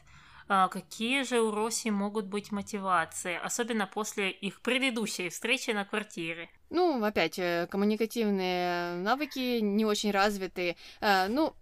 [0.48, 6.48] а, какие же у Росси могут быть мотивации, особенно после их предыдущей встречи на квартире.
[6.70, 10.76] Ну, опять, э, коммуникативные навыки не очень развиты.
[11.00, 11.54] А, ну,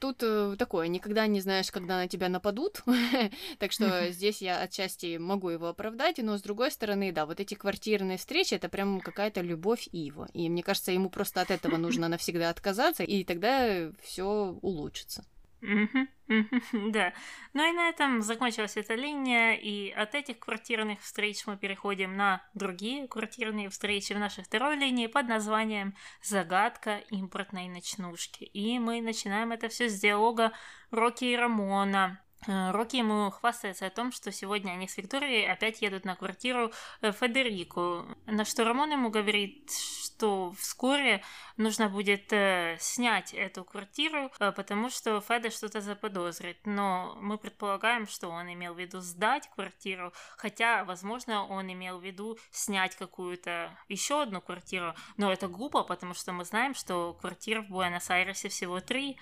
[0.00, 2.82] Тут э, такое, никогда не знаешь, когда на тебя нападут,
[3.58, 7.54] так что здесь я отчасти могу его оправдать, но с другой стороны, да, вот эти
[7.54, 12.08] квартирные встречи, это прям какая-то любовь его, и мне кажется, ему просто от этого нужно
[12.08, 15.24] навсегда отказаться, и тогда все улучшится.
[16.72, 17.12] Да.
[17.52, 22.42] Ну и на этом закончилась эта линия, и от этих квартирных встреч мы переходим на
[22.54, 28.44] другие квартирные встречи в нашей второй линии под названием «Загадка импортной ночнушки».
[28.44, 30.52] И мы начинаем это все с диалога
[30.90, 32.21] Рокки и Рамона.
[32.46, 36.72] Э, Рокки ему хвастается о том, что сегодня они с Викторией опять едут на квартиру
[37.00, 41.22] э, Федерику, на что Рамон ему говорит, что вскоре
[41.56, 46.58] нужно будет э, снять эту квартиру, потому что Феда что-то заподозрит.
[46.64, 52.04] Но мы предполагаем, что он имел в виду сдать квартиру, хотя, возможно, он имел в
[52.04, 54.94] виду снять какую-то еще одну квартиру.
[55.16, 59.18] Но это глупо, потому что мы знаем, что квартир в Буэнос-Айресе всего три.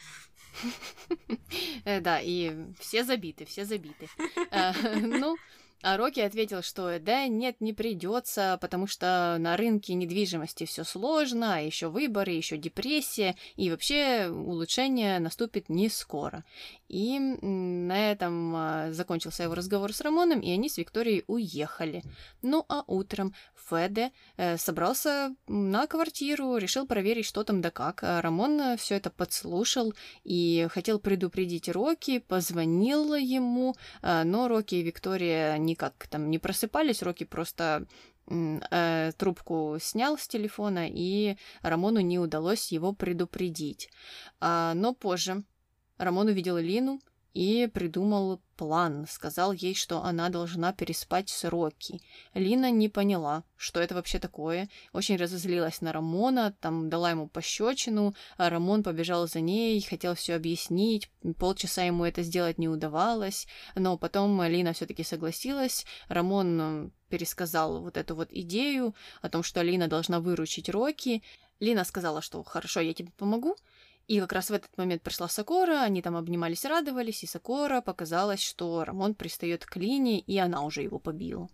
[1.85, 4.09] Да, и все забиты, все забиты.
[4.51, 5.37] Э, ну,
[5.82, 11.54] а Рокки ответил, что да, нет, не придется, потому что на рынке недвижимости все сложно,
[11.54, 16.44] а еще выборы, еще депрессия, и вообще улучшение наступит не скоро.
[16.88, 22.02] И на этом а, закончился его разговор с Рамоном, и они с Викторией уехали.
[22.42, 23.34] Ну а утром
[23.68, 28.02] Феде э, собрался на квартиру, решил проверить, что там да как.
[28.02, 35.56] А Рамон все это подслушал и хотел предупредить Рокки, позвонил ему, но Рокки и Виктория
[35.70, 37.87] никак там не просыпались, Рокки просто
[38.26, 43.90] э, трубку снял с телефона, и Рамону не удалось его предупредить.
[44.40, 45.44] А, но позже
[45.98, 47.00] Рамон увидел Лину
[47.34, 52.00] и придумал план, сказал ей, что она должна переспать с Рокки.
[52.34, 58.14] Лина не поняла, что это вообще такое, очень разозлилась на Рамона, там дала ему пощечину,
[58.36, 63.96] а Рамон побежал за ней, хотел все объяснить, полчаса ему это сделать не удавалось, но
[63.96, 70.20] потом Лина все-таки согласилась, Рамон пересказал вот эту вот идею о том, что Лина должна
[70.20, 71.22] выручить Рокки.
[71.58, 73.56] Лина сказала, что хорошо, я тебе помогу,
[74.11, 78.42] и как раз в этот момент пришла Сокора, они там обнимались, радовались, и Сокора показалось,
[78.42, 81.49] что Рамон пристает к Лине, и она уже его побила.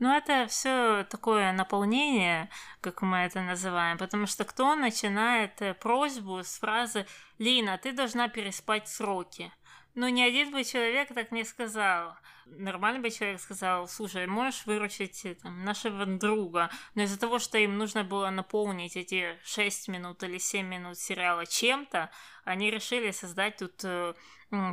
[0.00, 2.50] Ну, это все такое наполнение,
[2.80, 7.06] как мы это называем, потому что кто начинает э, просьбу с фразы
[7.38, 9.52] «Лина, ты должна переспать сроки»,
[9.94, 12.14] ну, ни один бы человек так не сказал.
[12.46, 17.58] Нормальный бы человек сказал, слушай, можешь выручить э, там, нашего друга, но из-за того, что
[17.58, 22.10] им нужно было наполнить эти 6 минут или 7 минут сериала чем-то,
[22.44, 24.14] они решили создать тут э,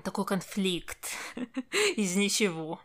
[0.04, 1.10] такой конфликт
[1.96, 2.80] из ничего.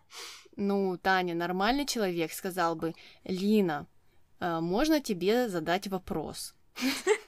[0.57, 3.87] Ну, Таня, нормальный человек сказал бы, Лина,
[4.40, 6.55] э, можно тебе задать вопрос?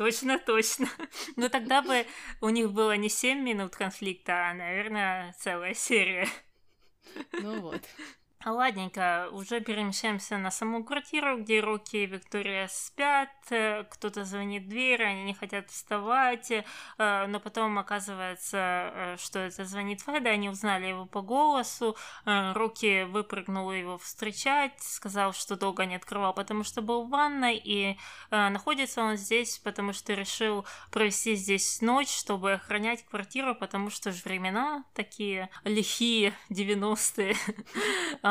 [0.00, 0.88] Точно, точно.
[1.36, 2.06] Но тогда бы
[2.40, 6.26] у них было не 7 минут конфликта, а, наверное, целая серия.
[7.32, 7.82] Ну вот.
[8.46, 14.68] Ладненько, уже перемещаемся на саму квартиру, где Рокки и Виктория спят, э, кто-то звонит в
[14.68, 16.62] дверь, они не хотят вставать, э,
[17.26, 23.72] но потом оказывается, э, что это звонит Феда, они узнали его по голосу, Рокки выпрыгнул
[23.72, 27.98] его встречать, сказал, что долго не открывал, потому что был в ванной, и
[28.30, 34.22] находится он здесь, потому что решил провести здесь ночь, чтобы охранять квартиру, потому что же
[34.24, 37.36] времена такие лихие, 90-е,
[38.22, 38.28] Э,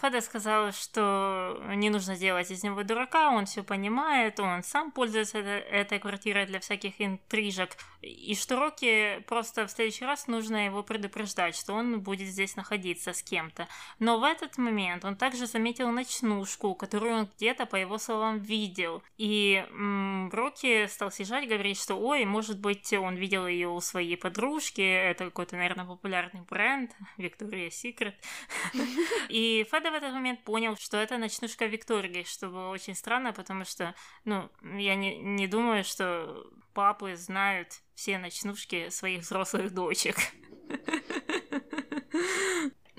[0.00, 5.38] Феда сказал, что не нужно делать из него дурака, он все понимает, он сам пользуется
[5.38, 11.54] этой квартирой для всяких интрижек, и что Рокки просто в следующий раз нужно его предупреждать,
[11.54, 13.68] что он будет здесь находиться с кем-то.
[13.98, 19.02] Но в этот момент он также заметил ночнушку, которую он где-то, по его словам, видел.
[19.18, 19.64] И
[20.32, 25.26] Рокки стал съезжать, говорить, что ой, может быть, он видел ее у своей подружки, это
[25.26, 28.14] какой-то, наверное, популярный бренд, Виктория Секрет.
[29.28, 33.64] И Феда в этот момент понял, что это ночнушка Виктории, что было очень странно, потому
[33.64, 40.16] что, ну, я не, не думаю, что папы знают все ночнушки своих взрослых дочек.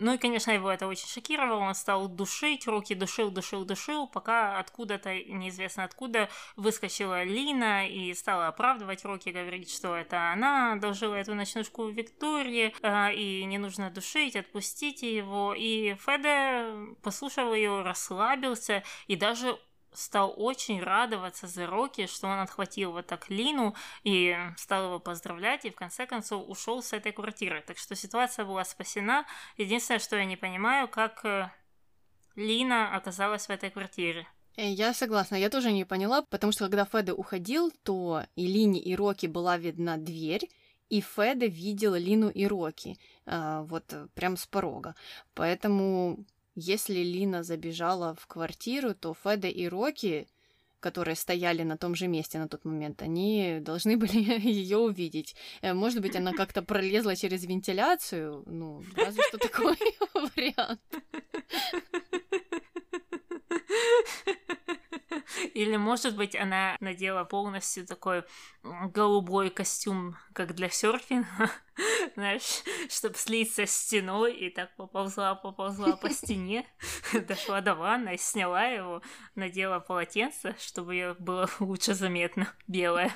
[0.01, 1.59] Ну и, конечно, его это очень шокировало.
[1.59, 8.47] Он стал душить, руки душил, душил, душил, пока откуда-то, неизвестно откуда, выскочила Лина и стала
[8.47, 14.35] оправдывать руки, говорить, что это она должила эту ночнушку Виктории, э, и не нужно душить,
[14.35, 15.53] отпустите его.
[15.55, 19.59] И Феде послушал ее, расслабился и даже
[19.93, 25.65] стал очень радоваться за Рокки, что он отхватил вот так Лину и стал его поздравлять,
[25.65, 27.63] и в конце концов ушел с этой квартиры.
[27.65, 29.25] Так что ситуация была спасена.
[29.57, 31.49] Единственное, что я не понимаю, как э,
[32.35, 34.27] Лина оказалась в этой квартире.
[34.57, 38.79] Э, я согласна, я тоже не поняла, потому что когда Феда уходил, то и Лине,
[38.79, 40.49] и Рокки была видна дверь,
[40.89, 44.95] и Феда видел Лину и Рокки, а, вот э, прям с порога.
[45.33, 50.27] Поэтому если Лина забежала в квартиру, то Феда и Рокки,
[50.79, 55.35] которые стояли на том же месте на тот момент, они должны были ее увидеть.
[55.61, 59.77] Э, может быть, она как-то пролезла через вентиляцию, ну, разве что такой
[60.13, 60.81] вариант.
[65.53, 68.23] Или, может быть, она надела полностью такой
[68.63, 71.49] голубой костюм, как для серфинга,
[72.15, 76.65] знаешь, чтобы слиться с стеной, и так поползла, поползла по стене,
[77.27, 79.01] дошла до ванны, сняла его,
[79.35, 83.11] надела полотенце, чтобы ее было лучше заметно, белое.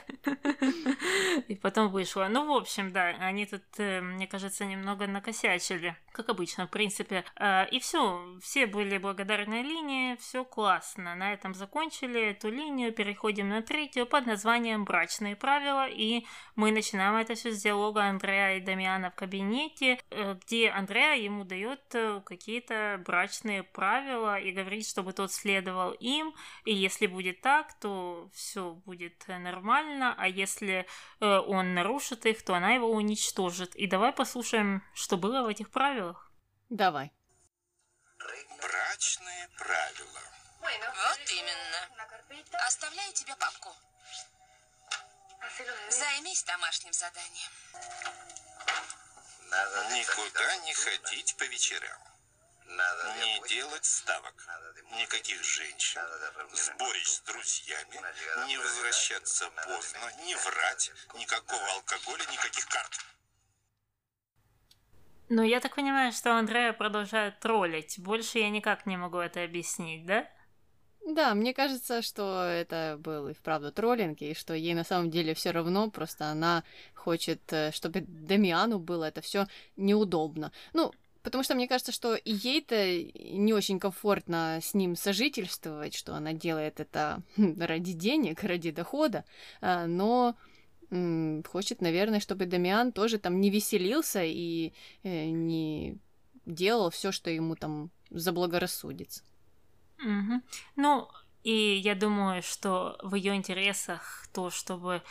[1.47, 2.27] И потом вышла.
[2.29, 7.23] Ну, в общем, да, они тут, э, мне кажется, немного накосячили, как обычно, в принципе.
[7.35, 11.15] А, и все, все были благодарны линии, все классно.
[11.15, 16.25] На этом закончили эту линию, переходим на третью под названием «Брачные правила», и
[16.55, 21.43] мы начинаем это все с диалога Андрея и Дамиана в кабинете, э, где Андреа ему
[21.43, 26.33] дает э, какие-то брачные правила и говорит, чтобы тот следовал им,
[26.65, 30.85] и если будет так, то все будет нормально, а если
[31.19, 33.75] э, он нарушит их, то она его уничтожит.
[33.75, 36.31] И давай послушаем, что было в этих правилах.
[36.69, 37.11] Давай.
[38.17, 40.21] Брачные правила.
[40.61, 41.65] Вот именно.
[42.67, 43.69] Оставляю тебе папку.
[45.89, 47.51] Займись домашним заданием.
[49.91, 52.01] Никуда не ходить по вечерам.
[52.67, 54.47] Не делать ставок.
[54.97, 56.01] Никаких женщин.
[56.53, 58.01] Сборищ с друзьями.
[58.47, 60.11] Не возвращаться поздно.
[60.25, 60.91] Не врать.
[61.13, 62.99] Никакого алкоголя, никаких карт.
[65.29, 67.97] Ну, я так понимаю, что Андрея продолжает троллить.
[67.99, 70.29] Больше я никак не могу это объяснить, да?
[71.05, 75.35] Да, мне кажется, что это был и вправду троллинг, и что ей на самом деле
[75.35, 76.63] все равно, просто она
[76.95, 79.45] хочет, э, чтобы Дамиану было это все
[79.77, 80.51] неудобно.
[80.73, 80.91] Ну,
[81.21, 86.33] потому что мне кажется, что и ей-то не очень комфортно с ним сожительствовать, что она
[86.33, 89.25] делает это ради денег, ради дохода,
[89.61, 90.35] а, но
[90.89, 95.97] хочет, наверное, чтобы Дамиан тоже там не веселился и э, не
[96.45, 99.23] делал все, что ему там заблагорассудится.
[99.99, 100.41] Угу.
[100.75, 101.09] Ну,
[101.43, 105.01] и я думаю, что в ее интересах то, чтобы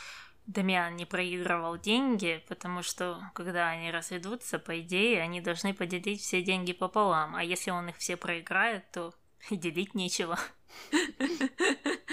[0.47, 6.43] Дамиан не проигрывал деньги, потому что когда они разведутся, по идее, они должны поделить все
[6.43, 9.15] деньги пополам, а если он их все проиграет, то
[9.51, 10.39] делить нечего.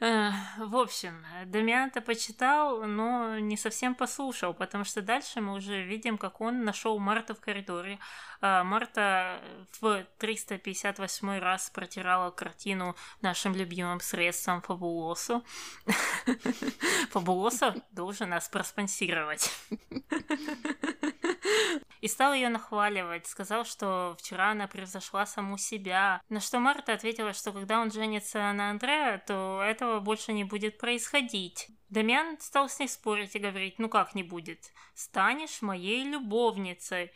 [0.00, 6.40] В общем, Дамиан-то почитал, но не совсем послушал, потому что дальше мы уже видим, как
[6.40, 7.98] он нашел Марта в коридоре.
[8.40, 9.40] А, Марта
[9.80, 15.44] в 358 раз протирала картину нашим любимым средством Фабулосу.
[17.10, 19.50] Фабулоса должен нас проспонсировать.
[22.04, 26.20] И стал ее нахваливать, сказал, что вчера она превзошла саму себя.
[26.28, 30.76] На что Марта ответила, что когда он женится на Андреа, то этого больше не будет
[30.76, 31.68] происходить.
[31.88, 37.10] Дамиан стал с ней спорить и говорить, ну как не будет, станешь моей любовницей.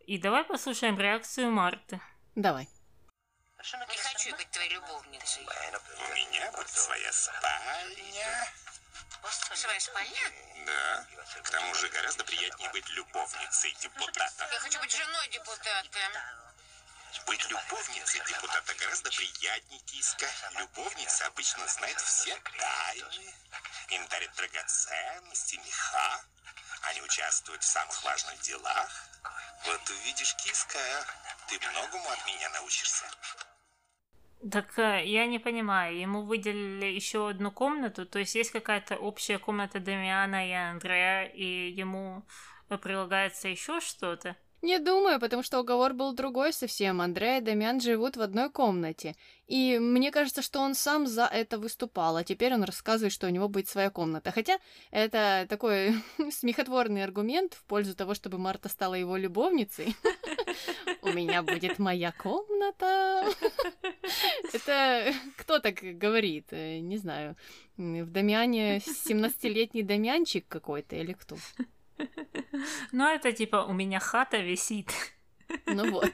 [0.00, 2.02] И давай послушаем реакцию Марты.
[2.34, 2.68] Давай.
[2.68, 5.42] Не хочу быть твоей любовницей.
[5.42, 8.63] У меня будет своя спальня.
[9.30, 10.32] Своя спальня?
[10.66, 11.06] Да.
[11.42, 14.48] К тому же гораздо приятнее быть любовницей депутата.
[14.52, 16.10] Я хочу быть женой депутата.
[17.26, 20.28] Быть любовницей депутата гораздо приятнее, киска.
[20.58, 23.34] Любовница обычно знает все тайны.
[23.88, 26.24] Им дарят драгоценности, меха.
[26.82, 28.90] Они участвуют в самых важных делах.
[29.64, 31.06] Вот увидишь, киска,
[31.48, 33.06] ты многому от меня научишься.
[34.50, 39.38] Так э, я не понимаю, ему выделили еще одну комнату, то есть есть какая-то общая
[39.38, 42.22] комната Дамиана и Андрея, и ему
[42.68, 44.36] прилагается еще что-то?
[44.64, 47.02] Не думаю, потому что уговор был другой совсем.
[47.02, 49.14] Андрея и Дамиан живут в одной комнате.
[49.46, 53.30] И мне кажется, что он сам за это выступал, а теперь он рассказывает, что у
[53.30, 54.30] него будет своя комната.
[54.30, 54.58] Хотя
[54.90, 55.94] это такой
[56.30, 59.94] смехотворный аргумент в пользу того, чтобы Марта стала его любовницей.
[61.02, 63.26] У меня будет моя комната.
[64.52, 66.52] Это кто так говорит?
[66.52, 67.36] Не знаю.
[67.76, 71.36] В Дамиане 17-летний Дамианчик какой-то или кто?
[72.92, 74.90] Ну, это типа у меня хата висит.
[75.66, 76.12] Ну вот.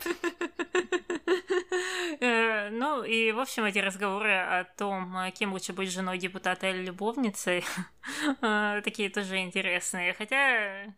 [2.20, 6.85] Э, ну и, в общем, эти разговоры о том, кем лучше быть женой депутата или
[6.85, 7.64] любовницей,
[8.42, 10.12] э, такие тоже интересные.
[10.12, 10.92] Хотя Э,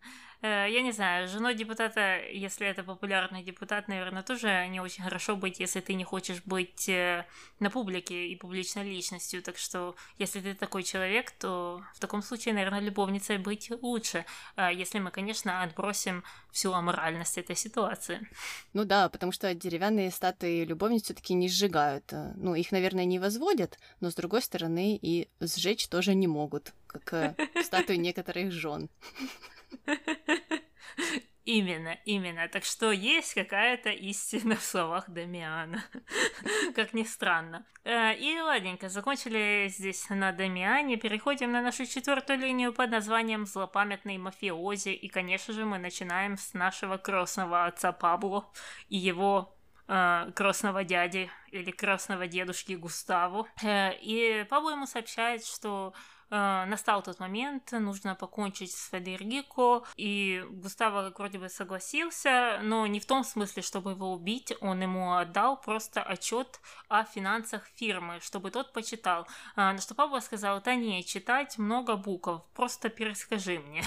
[0.47, 5.59] я не знаю, женой депутата, если это популярный депутат, наверное, тоже не очень хорошо быть,
[5.59, 7.25] если ты не хочешь быть э,
[7.59, 9.41] на публике и публичной личностью.
[9.41, 14.25] Так что, если ты такой человек, то в таком случае, наверное, любовницей быть лучше.
[14.55, 18.27] А если мы, конечно, отбросим всю аморальность этой ситуации.
[18.73, 22.11] Ну да, потому что деревянные статуи любовниц все-таки не сжигают.
[22.35, 27.13] Ну, их, наверное, не возводят, но с другой стороны и сжечь тоже не могут, как
[27.13, 28.89] э, статуи некоторых жен.
[31.45, 32.47] Именно, именно.
[32.47, 35.83] Так что есть какая-то истина в словах Дамиана.
[36.75, 37.65] как ни странно.
[37.83, 40.95] Э, и ладненько, закончили здесь на Дамиане.
[40.95, 44.93] Переходим на нашу четвертую линию под названием «Злопамятный мафиози».
[44.93, 48.49] И, конечно же, мы начинаем с нашего крестного отца Пабло
[48.87, 49.53] и его
[49.89, 53.49] э, крестного дяди или крестного дедушки Густаву.
[53.61, 55.93] Э, и Пабло ему сообщает, что
[56.33, 63.05] настал тот момент, нужно покончить с Федерико, и Густаво вроде бы согласился, но не в
[63.05, 66.59] том смысле, чтобы его убить, он ему отдал просто отчет
[66.89, 69.27] о финансах фирмы, чтобы тот почитал.
[69.55, 73.83] А, на что Пабло сказал, да не, читать много букв, просто перескажи мне.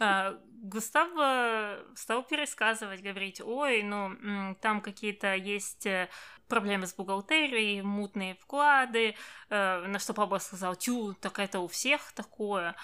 [0.62, 6.10] Густаво стал пересказывать, говорить, ой, ну, там какие-то есть э,
[6.48, 9.16] проблемы с бухгалтерией, мутные вклады,
[9.48, 12.76] э, на что папа сказал, тю, так это у всех такое.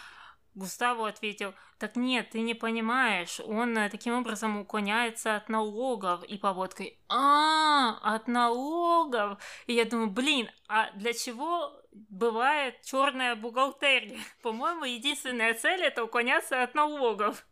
[0.54, 6.24] Густаво ответил, так нет, ты не понимаешь, он э, таким образом уклоняется от налогов.
[6.24, 9.38] И такой, а, от налогов?
[9.66, 14.18] И я думаю, блин, а для чего бывает черная бухгалтерия?
[14.42, 17.44] По-моему, единственная цель это уклоняться от налогов.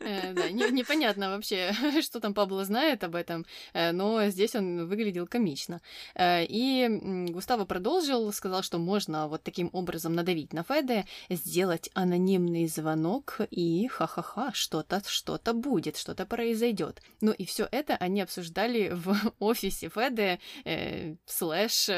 [0.00, 1.72] Э, да, непонятно вообще,
[2.02, 5.80] что там Пабло знает об этом, э, но здесь он выглядел комично.
[6.14, 6.86] Э, и
[7.30, 13.88] Густаво продолжил, сказал, что можно вот таким образом надавить на Феде, сделать анонимный звонок, и
[13.88, 17.00] ха-ха-ха, что-то что-то будет, что-то произойдет.
[17.20, 20.38] Ну и все это они обсуждали в офисе Феде
[21.26, 21.88] слэш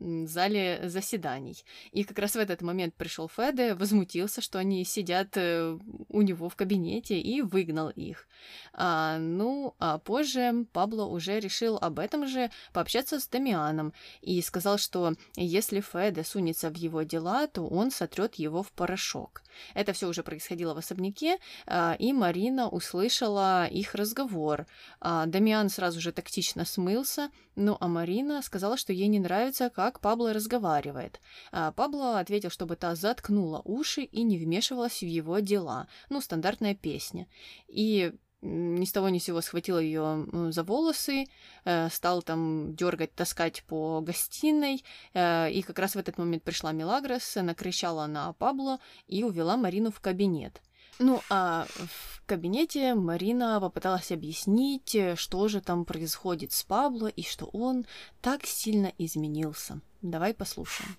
[0.00, 1.64] зале заседаний.
[1.92, 6.48] И как раз в этот момент пришел Феде, возмутился, что они сидят у него его
[6.50, 8.26] в кабинете и выгнал их.
[8.72, 14.78] А, ну, а позже Пабло уже решил об этом же пообщаться с Дамианом и сказал,
[14.78, 19.42] что если Феде сунется в его дела, то он сотрет его в порошок.
[19.74, 24.66] Это все уже происходило в особняке, а, и Марина услышала их разговор.
[25.00, 30.00] А, Дамиан сразу же тактично смылся, ну а Марина сказала, что ей не нравится, как
[30.00, 31.20] Пабло разговаривает.
[31.52, 35.86] А Пабло ответил, чтобы та заткнула уши и не вмешивалась в его дела.
[36.08, 37.26] Ну, стандартная песня.
[37.68, 38.12] И
[38.42, 41.26] ни с того ни с сего схватил ее за волосы,
[41.64, 46.72] э, стал там дергать, таскать по гостиной, э, и как раз в этот момент пришла
[46.72, 50.60] Мелагрос, накричала на Пабло и увела Марину в кабинет.
[50.98, 57.46] Ну, а в кабинете Марина попыталась объяснить, что же там происходит с Пабло и что
[57.46, 57.86] он
[58.20, 59.80] так сильно изменился.
[60.02, 60.96] Давай послушаем.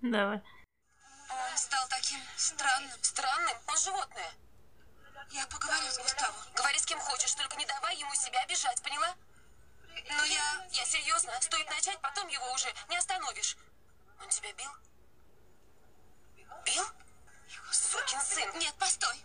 [0.00, 0.38] Давай.
[1.28, 2.98] Он стал таким странным.
[3.02, 3.56] Странным?
[3.68, 4.45] Он животное.
[5.30, 6.40] Я поговорю с Густавом.
[6.54, 9.14] Говори с кем хочешь, только не давай ему себя обижать, поняла?
[10.08, 10.66] Но я...
[10.70, 11.32] Я серьезно.
[11.40, 13.56] Стоит начать, потом его уже не остановишь.
[14.22, 14.70] Он тебя бил?
[16.64, 16.84] Бил?
[17.70, 18.58] Сукин сын.
[18.58, 19.22] Нет, постой.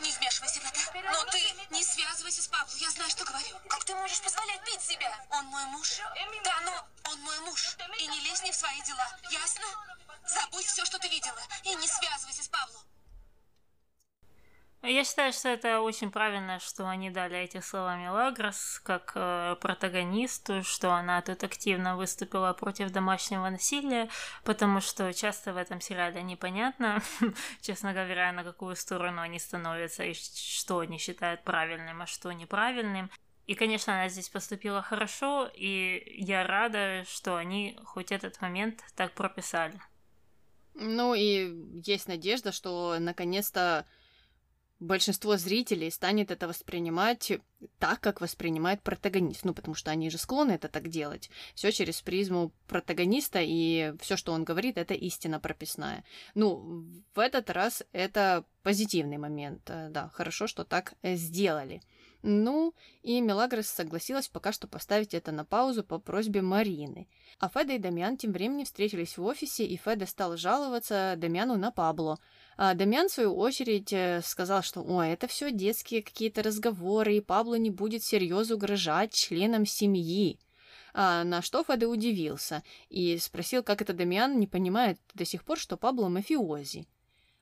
[0.00, 1.02] Не вмешивайся в это.
[1.10, 1.40] Но ты
[1.70, 2.76] не связывайся с Павлом.
[2.76, 3.58] Я знаю, что говорю.
[3.68, 5.26] Как ты можешь позволять бить себя?
[5.30, 5.98] Он мой муж.
[6.44, 7.76] Да, но он мой муж.
[7.98, 9.06] И не лезь не в свои дела.
[9.30, 9.64] Ясно?
[10.26, 11.40] Забудь все, что ты видела.
[11.64, 12.82] И не связывайся с Павлом.
[14.82, 20.62] Я считаю, что это очень правильно, что они дали эти слова Мелагрос как э, протагонисту,
[20.62, 24.08] что она тут активно выступила против домашнего насилия,
[24.44, 27.02] потому что часто в этом сериале непонятно,
[27.60, 33.10] честно говоря, на какую сторону они становятся и что они считают правильным, а что неправильным.
[33.46, 39.12] И, конечно, она здесь поступила хорошо, и я рада, что они хоть этот момент так
[39.12, 39.80] прописали.
[40.74, 43.84] Ну и есть надежда, что наконец-то
[44.80, 47.32] большинство зрителей станет это воспринимать
[47.78, 49.44] так, как воспринимает протагонист.
[49.44, 51.30] Ну, потому что они же склонны это так делать.
[51.54, 56.04] Все через призму протагониста, и все, что он говорит, это истина прописная.
[56.34, 59.62] Ну, в этот раз это позитивный момент.
[59.68, 61.82] Э, да, хорошо, что так э, сделали.
[62.22, 67.08] Ну, и Мелагрос согласилась пока что поставить это на паузу по просьбе Марины.
[67.38, 71.70] А Феда и Дамиан тем временем встретились в офисе, и Феда стал жаловаться Дамиану на
[71.70, 72.18] Пабло.
[72.60, 77.20] А Дамиан, в свою очередь, э, сказал, что «Ой, это все детские какие-то разговоры, и
[77.20, 80.40] Пабло не будет серьезно угрожать членам семьи».
[80.92, 85.56] А, на что Феда удивился и спросил, как это Дамиан не понимает до сих пор,
[85.56, 86.88] что Пабло мафиози.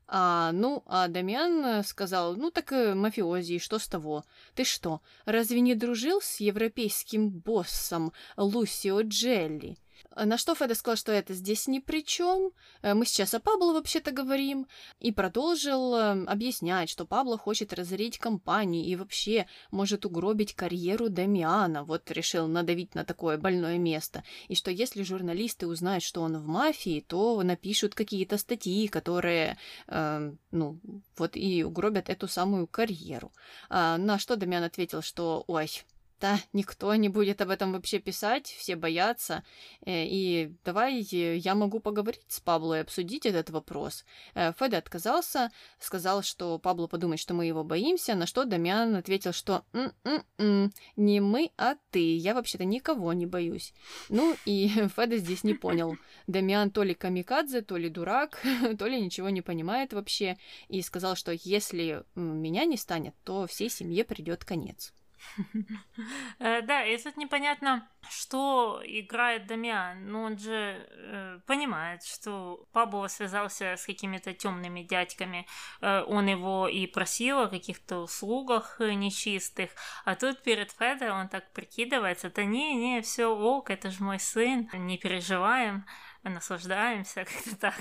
[0.06, 4.26] А, ну, а Дамиан сказал, ну так э, мафиози, что с того?
[4.54, 9.78] Ты что, разве не дружил с европейским боссом Лусио Джелли?
[10.14, 13.72] На что Феда сказал, что это здесь ни при чем, э, мы сейчас о Пабло
[13.72, 14.66] вообще-то говорим,
[14.98, 21.84] и продолжил э, объяснять, что Пабло хочет разорить компанию и вообще может угробить карьеру Дамиана,
[21.84, 26.46] вот решил надавить на такое больное место, и что если журналисты узнают, что он в
[26.46, 30.80] мафии, то напишут какие-то статьи, которые, э, ну,
[31.18, 33.32] вот и угробят эту самую карьеру.
[33.68, 35.68] А, на что Дамиан ответил, что, ой,
[36.20, 39.44] да, никто не будет об этом вообще писать, все боятся.
[39.84, 44.04] Э, и давай я могу поговорить с Пабло и обсудить этот вопрос.
[44.34, 49.32] Э, Феде отказался, сказал, что Пабло подумает, что мы его боимся, на что Дамиан ответил,
[49.32, 53.74] что «М-м-м, не мы, а ты, я вообще-то никого не боюсь».
[54.08, 55.96] Ну и Феде здесь не понял.
[56.26, 58.42] Дамиан то ли камикадзе, то ли дурак,
[58.78, 60.38] то ли ничего не понимает вообще,
[60.68, 64.94] и сказал, что если меня не станет, то всей семье придет конец.
[66.38, 70.06] Э, да, и тут непонятно, что играет Дамиан.
[70.06, 75.46] Ну, он же э, понимает, что Пабло связался с какими-то темными дядьками.
[75.80, 79.70] Э, он его и просил о каких-то услугах нечистых.
[80.04, 82.30] А тут перед Федой он так прикидывается.
[82.30, 85.86] Да не, не, все ок, это же мой сын, не переживаем
[86.28, 87.74] наслаждаемся, как-то так.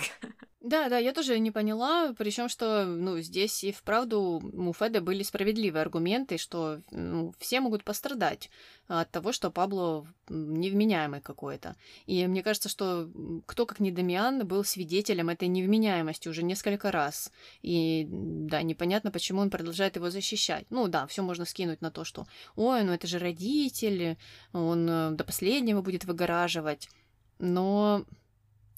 [0.66, 5.22] Да, да, я тоже не поняла, причем что, ну, здесь и вправду у Феда были
[5.22, 8.50] справедливые аргументы, что ну, все могут пострадать
[8.88, 11.76] от того, что Пабло невменяемый какой-то.
[12.08, 13.08] И мне кажется, что
[13.46, 17.32] кто, как не Дамиан, был свидетелем этой невменяемости уже несколько раз.
[17.62, 20.66] И да, непонятно, почему он продолжает его защищать.
[20.72, 22.26] Ну да, все можно скинуть на то, что
[22.56, 24.18] ой, ну это же родители,
[24.52, 26.90] он э, до последнего будет выгораживать.
[27.38, 28.04] Но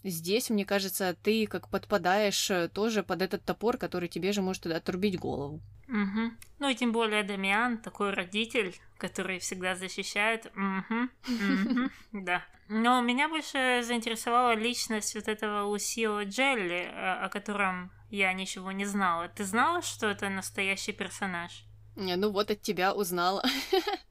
[0.04, 4.66] Здесь, мне кажется, ты как подпадаешь э, тоже под этот топор, который тебе же может
[4.68, 5.62] отрубить голову.
[5.88, 6.32] Угу.
[6.60, 10.52] Ну и тем более Дамиан, такой родитель, который всегда защищает.
[10.56, 11.10] Угу.
[11.34, 11.89] Угу.
[12.24, 12.45] Да.
[12.70, 18.86] Но меня больше заинтересовала личность вот этого Лусио Джелли, э, о котором я ничего не
[18.86, 19.30] знала.
[19.30, 21.64] Ты знала, что это настоящий персонаж?
[21.95, 23.43] Не, ну вот от тебя узнала.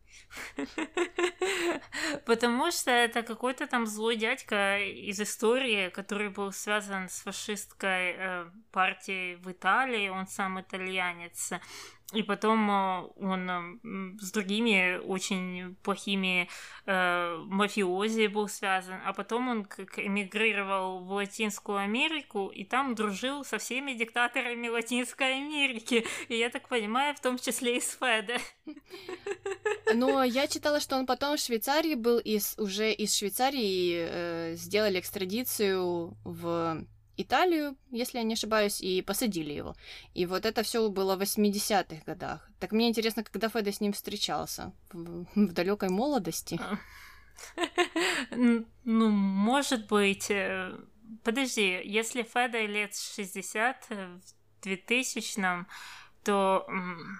[2.26, 8.50] Потому что это какой-то там злой дядька из истории, который был связан с фашистской э,
[8.72, 11.52] партией в Италии, он сам итальянец.
[12.12, 16.48] И потом э, он э, с другими очень плохими
[16.86, 19.00] э, мафиози был связан.
[19.04, 25.34] А потом он как эмигрировал в Латинскую Америку и там дружил со всеми диктаторами Латинской
[25.34, 26.06] Америки.
[26.28, 28.38] И я так понимаю, в том числе и с Феде.
[29.92, 31.40] Но я читала, что он потом в
[31.94, 36.86] был, и уже из Швейцарии э, сделали экстрадицию в
[37.16, 39.74] Италию, если я не ошибаюсь, и посадили его.
[40.14, 42.48] И вот это все было в 80-х годах.
[42.60, 44.72] Так мне интересно, когда Феда с ним встречался?
[44.92, 46.60] В, в далекой молодости?
[48.30, 50.30] Ну, может быть.
[50.30, 50.72] Э,
[51.22, 54.20] подожди, если Феда лет 60 в
[54.62, 55.66] 2000-м,
[56.26, 56.66] то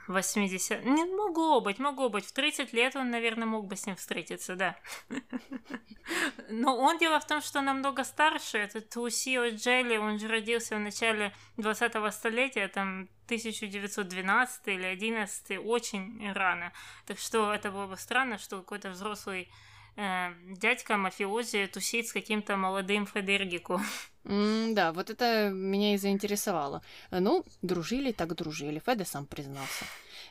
[0.09, 0.85] 80...
[0.85, 2.27] Не, могло быть, могло быть.
[2.27, 4.77] В 30 лет он, наверное, мог бы с ним встретиться, да.
[6.51, 8.59] Но он дело в том, что намного старше.
[8.59, 16.33] Этот Лусио Джелли, он же родился в начале 20-го столетия, там 1912 или 11 очень
[16.33, 16.73] рано.
[17.07, 19.53] Так что это было бы странно, что какой-то взрослый
[19.95, 23.81] э, дядька мафиози тусит с каким-то молодым Федергику.
[24.27, 26.83] Mm, да, вот это меня и заинтересовало.
[27.11, 28.83] Ну, дружили так дружили.
[28.85, 29.85] Феда сам признался.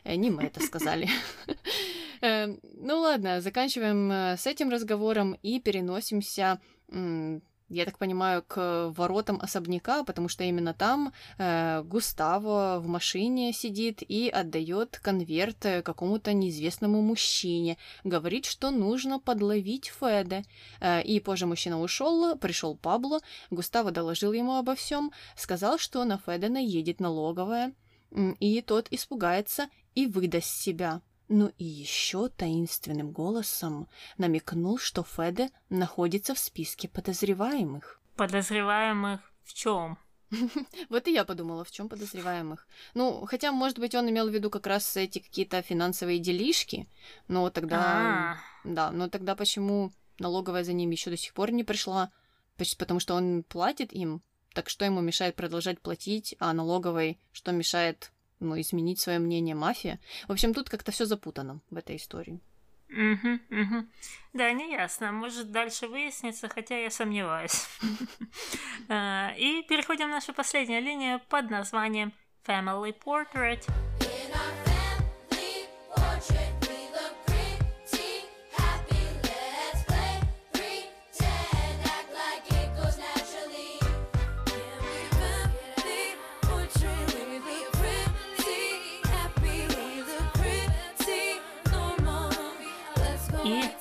[0.04, 1.08] Э, не мы это сказали.
[2.22, 6.58] Э, ну ладно, заканчиваем э, с этим разговором и переносимся
[7.68, 14.02] я так понимаю, к воротам особняка, потому что именно там э, Густаво в машине сидит
[14.02, 17.76] и отдает конверт э, какому-то неизвестному мужчине.
[18.04, 20.44] Говорит, что нужно подловить Феда.
[20.80, 26.18] Э, и позже мужчина ушел, пришел Пабло, Густаво доложил ему обо всем, сказал, что на
[26.18, 27.72] Феда наедет налоговая,
[28.38, 31.00] и тот испугается и выдаст себя.
[31.28, 38.00] Ну и еще таинственным голосом намекнул, что Феде находится в списке подозреваемых.
[38.16, 39.98] Подозреваемых в чем?
[40.88, 42.66] Вот и я подумала, в чем подозреваемых.
[42.94, 46.88] Ну, хотя, может быть, он имел в виду как раз эти какие-то финансовые делишки,
[47.28, 47.80] но тогда...
[47.84, 48.36] А.
[48.64, 52.10] Да, но тогда почему налоговая за ним еще до сих пор не пришла?
[52.78, 54.22] Потому что он платит им,
[54.54, 58.10] так что ему мешает продолжать платить, а налоговой что мешает
[58.40, 59.98] ну, изменить свое мнение мафия.
[60.28, 62.40] В общем, тут как-то все запутано в этой истории.
[62.90, 63.86] Угу, угу.
[64.32, 65.12] Да, не ясно.
[65.12, 67.68] Может, дальше выяснится, хотя я сомневаюсь.
[68.88, 72.12] А, и переходим в нашу последнюю линию под названием
[72.46, 73.66] Family Portrait.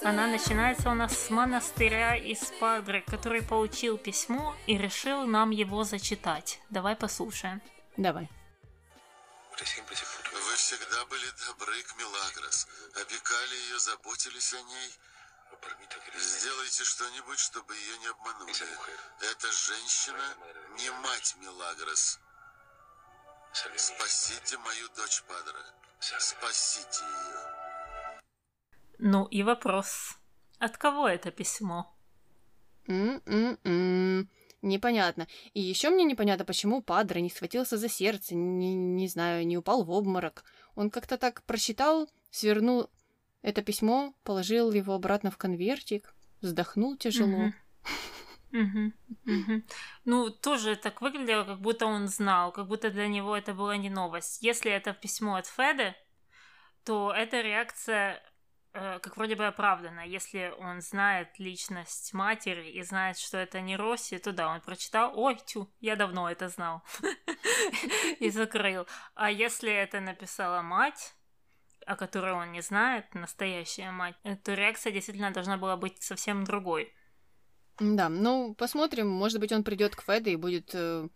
[0.06, 5.84] Она начинается у нас с монастыря из Падры, который получил письмо и решил нам его
[5.84, 6.62] зачитать.
[6.70, 7.60] Давай послушаем.
[7.97, 8.30] Давай.
[9.58, 14.93] Вы всегда были добры к Мелагрос, опекали ее, заботились о ней.
[16.20, 18.53] Сделайте что-нибудь, чтобы ее не обманули.
[19.22, 20.36] Эта женщина
[20.78, 22.20] не мать Мелагрос.
[23.76, 25.66] Спасите мою дочь, Падре.
[25.99, 27.45] Спасите ее.
[28.98, 30.18] Ну и вопрос.
[30.60, 31.96] От кого это письмо?
[32.88, 34.30] М-м-м.
[34.62, 35.28] Непонятно.
[35.54, 39.84] И еще мне непонятно, почему Падре не схватился за сердце, не, не знаю, не упал
[39.84, 40.43] в обморок.
[40.76, 42.89] Он как-то так прочитал, свернул
[43.41, 47.52] это письмо, положил его обратно в конвертик, вздохнул тяжело.
[50.06, 53.89] Ну, тоже так выглядело, как будто он знал, как будто для него это была не
[53.89, 54.41] новость.
[54.41, 55.93] Если это письмо от Феды,
[56.86, 58.24] то эта реакция
[58.76, 60.01] как вроде бы оправдана.
[60.05, 65.17] Если он знает личность матери и знает, что это не Росси, то да, он прочитал,
[65.17, 66.84] ой, тю, я давно это знал.
[68.19, 68.86] И закрыл.
[69.13, 71.15] А если это написала мать,
[71.86, 76.43] о которой он не знает, настоящая мать, э, то реакция действительно должна была быть совсем
[76.43, 76.93] другой.
[77.80, 79.07] Да, ну, посмотрим.
[79.07, 81.07] Может быть, он придет к Феде и будет э,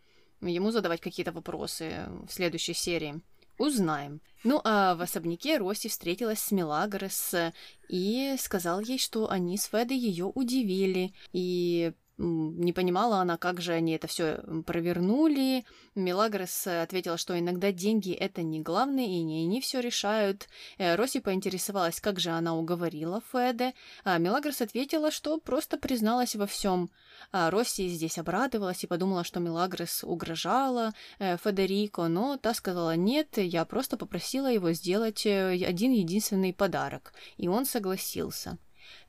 [0.41, 3.21] ему задавать какие-то вопросы в следующей серии.
[3.59, 4.21] Узнаем.
[4.43, 7.53] Ну, а в особняке Росси встретилась с Мелагрос э,
[7.89, 11.13] и сказал ей, что они с Федой ее удивили.
[11.33, 15.63] И не понимала она, как же они это все провернули.
[15.95, 20.49] Мелагрос э, ответила, что иногда деньги это не главное, и не они все решают.
[20.77, 26.45] Э, Росси поинтересовалась, как же она уговорила Феде, а Мелагрос ответила, что просто призналась во
[26.45, 26.91] всем.
[27.31, 33.37] А Росси здесь обрадовалась и подумала, что Мелагрос угрожала э, Федерико, но та сказала нет,
[33.37, 38.57] я просто попросила его сделать э, один единственный подарок, и он согласился.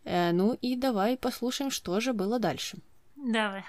[0.04, 2.78] Ну и давай послушаем, что же было дальше.
[3.22, 3.64] Давай.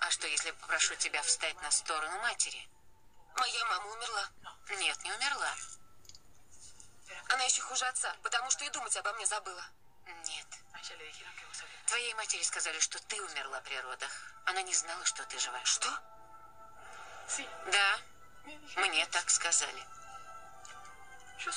[0.00, 2.68] А что, если попрошу тебя встать на сторону матери?
[3.36, 4.28] Моя мама умерла.
[4.78, 5.54] Нет, не умерла.
[7.28, 9.64] Она еще хуже отца, потому что и думать обо мне забыла.
[10.06, 10.46] Нет.
[11.86, 14.10] Твоей матери сказали, что ты умерла при родах.
[14.46, 15.64] Она не знала, что ты жива.
[15.64, 15.88] Что?
[17.70, 17.98] Да,
[18.76, 19.86] мне так сказали.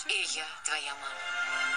[0.07, 1.74] И я твоя мама.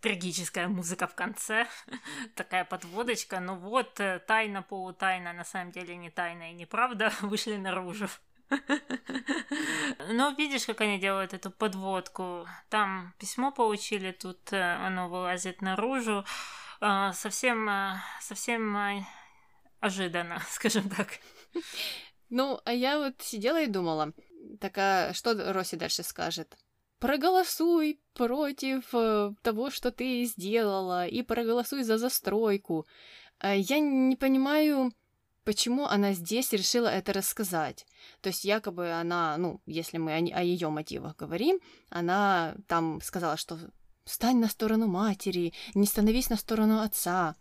[0.00, 1.66] Трагическая музыка в конце,
[2.34, 3.40] такая подводочка.
[3.40, 8.08] Ну вот, э, тайна полутайна, на самом деле не тайна и неправда, вышли наружу.
[10.08, 12.46] Ну, видишь, как они делают эту подводку.
[12.68, 16.24] Там письмо получили, тут э, оно вылазит наружу.
[17.12, 19.04] Совсем, э, совсем э,
[19.80, 21.18] ожиданно, скажем так.
[22.28, 24.12] Ну, а я вот сидела и думала,
[24.60, 26.56] так а что Росси дальше скажет?
[27.02, 32.86] Проголосуй против э, того, что ты сделала, и проголосуй за застройку.
[33.40, 34.92] А Я не понимаю,
[35.42, 37.86] почему она здесь решила это рассказать.
[38.20, 41.58] То есть якобы она, ну, если мы о, ее мотивах говорим,
[41.90, 43.58] она там сказала, что
[44.04, 47.34] «стань на сторону матери, не становись на сторону отца».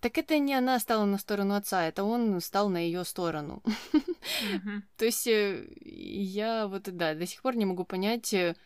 [0.00, 3.62] Так это не она стала на сторону отца, это он стал на ее сторону.
[4.98, 8.56] То есть э, я вот, да, до сих пор не могу понять, э,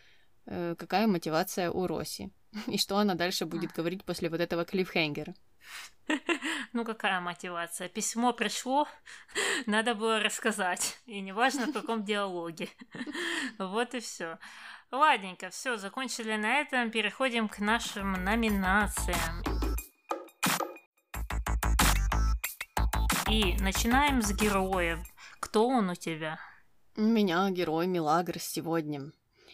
[0.51, 2.31] какая мотивация у Роси.
[2.67, 5.35] И что она дальше будет говорить после вот этого клиффхенгера.
[6.73, 7.89] Ну, какая мотивация?
[7.89, 8.87] Письмо пришло,
[9.67, 11.01] надо было рассказать.
[11.07, 12.69] И неважно, в каком диалоге.
[13.59, 14.39] Вот и все.
[14.93, 16.91] Ладненько, все, закончили на этом.
[16.91, 19.43] Переходим к нашим номинациям.
[23.29, 24.99] И начинаем с героев.
[25.41, 26.39] Кто он у тебя?
[26.97, 29.13] У меня герой Милагрос сегодня.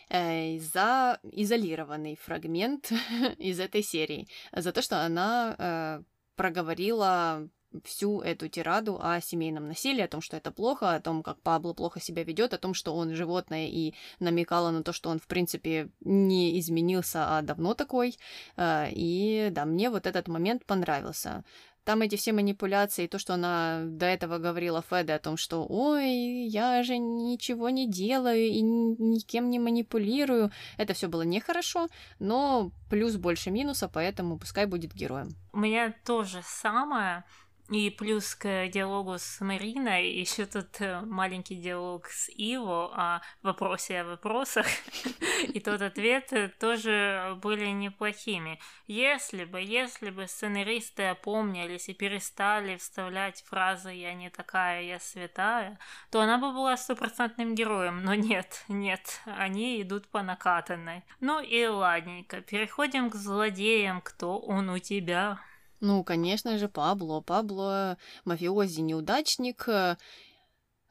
[0.08, 2.92] Э, за изолированный фрагмент
[3.38, 4.28] из этой серии.
[4.52, 6.02] За то, что она э,
[6.36, 7.48] проговорила
[7.84, 11.74] всю эту тираду о семейном насилии, о том, что это плохо, о том, как Пабло
[11.74, 15.26] плохо себя ведет, о том, что он животное, и намекала на то, что он, в
[15.26, 18.16] принципе, не изменился, а давно такой.
[18.56, 21.44] Э, И да, мне вот этот момент понравился.
[21.86, 26.48] Там эти все манипуляции, то, что она до этого говорила Феде о том, что «Ой,
[26.48, 31.86] я же ничего не делаю и ни- никем не манипулирую», это все было нехорошо,
[32.18, 35.28] но плюс больше минуса, поэтому пускай будет героем.
[35.52, 37.22] У меня тоже самое.
[37.68, 44.02] И плюс к диалогу с Мариной еще тут э, маленький диалог с Иво о вопросе
[44.02, 44.66] о вопросах.
[45.48, 48.60] И тот ответ э, тоже были неплохими.
[48.86, 55.80] Если бы, если бы сценаристы опомнились и перестали вставлять фразы «я не такая, я святая»,
[56.12, 58.04] то она бы была стопроцентным героем.
[58.04, 61.02] Но нет, нет, они идут по накатанной.
[61.18, 64.00] Ну и ладненько, переходим к злодеям.
[64.02, 65.40] Кто он у тебя?
[65.80, 67.20] Ну, конечно же, Пабло.
[67.20, 69.96] Пабло— мафиози-неудачник, э,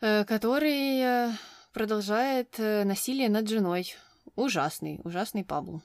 [0.01, 1.31] э, который э,
[1.73, 3.95] продолжает насилие над женой.
[4.35, 5.81] Ужасный, ужасный Пабло.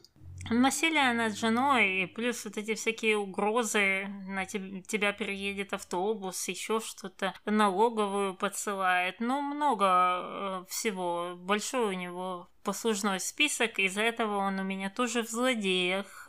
[0.51, 6.81] Насилие над женой, и плюс вот эти всякие угрозы, на te- тебя переедет автобус, еще
[6.81, 9.21] что-то, налоговую подсылает.
[9.21, 11.37] Ну, много всего.
[11.37, 16.29] Большой у него послужной список, из-за этого он у меня тоже в злодеях.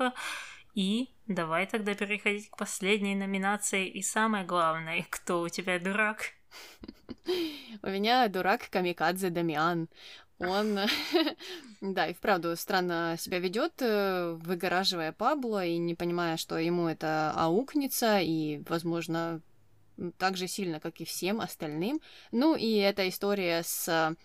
[0.74, 6.32] И давай тогда переходить к последней номинации и самое главное, кто у тебя дурак?
[7.84, 9.90] У меня дурак Камикадзе Дамиан.
[10.40, 10.80] Он,
[11.82, 17.32] да, и вправду странно себя ведет, э, выгораживая Пабло и не понимая, что ему это
[17.36, 19.42] аукнется, и, возможно,
[20.18, 22.02] так же сильно, как и всем остальным.
[22.32, 24.16] Ну и эта история с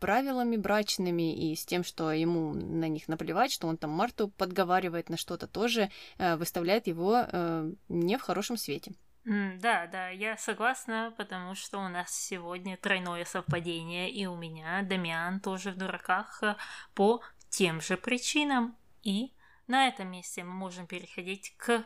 [0.00, 5.08] правилами брачными и с тем, что ему на них наплевать, что он там Марту подговаривает
[5.08, 8.92] на что-то, тоже э, выставляет его э, не в хорошем свете.
[9.24, 15.40] Да, да, я согласна, потому что у нас сегодня тройное совпадение, и у меня Дамиан
[15.40, 16.42] тоже в дураках
[16.94, 18.76] по тем же причинам.
[19.02, 19.32] И
[19.66, 21.84] на этом месте мы можем переходить к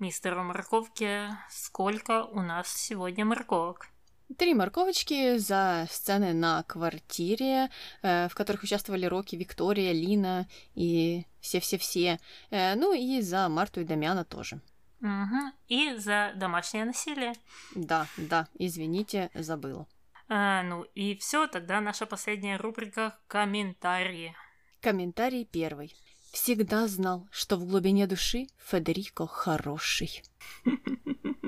[0.00, 1.30] мистеру Морковке.
[1.48, 3.89] Сколько у нас сегодня морковок?
[4.38, 7.68] Три морковочки за сцены на квартире,
[8.02, 12.20] э, в которых участвовали Рокки, Виктория, Лина и все-все-все.
[12.50, 14.60] Э, ну и за Марту и Дамиана тоже.
[15.00, 15.52] Угу.
[15.68, 17.32] И за домашнее насилие.
[17.74, 19.88] Да, да, извините, забыла.
[20.28, 24.36] А, ну и все, тогда наша последняя рубрика комментарии.
[24.80, 25.92] Комментарий первый.
[26.32, 30.22] Всегда знал, что в глубине души Федерико хороший.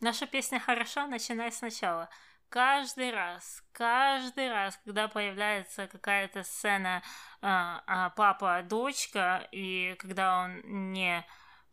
[0.00, 2.08] Наша песня хороша, начиная сначала.
[2.48, 7.02] Каждый раз, каждый раз, когда появляется какая-то сцена
[7.42, 11.26] а, а, папа-дочка, и когда он не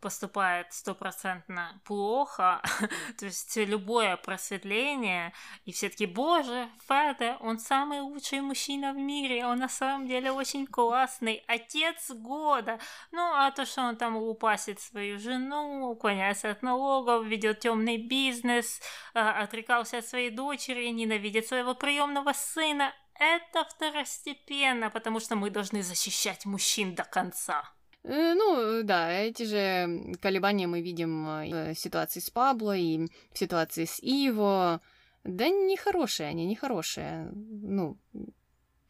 [0.04, 2.60] поступает стопроцентно плохо,
[3.18, 5.32] то есть любое просветление,
[5.64, 10.30] и все таки боже, Феде, он самый лучший мужчина в мире, он на самом деле
[10.30, 12.78] очень классный, отец года,
[13.12, 18.82] ну а то, что он там лупасит свою жену, уклоняется от налогов, ведет темный бизнес,
[19.14, 25.82] а, отрекался от своей дочери, ненавидит своего приемного сына, это второстепенно, потому что мы должны
[25.82, 27.72] защищать мужчин до конца.
[28.04, 33.38] Э, ну, да, эти же колебания мы видим э, в ситуации с Пабло и в
[33.38, 34.80] ситуации с Иво.
[35.24, 37.30] Да нехорошие они, нехорошие.
[37.32, 37.96] Ну,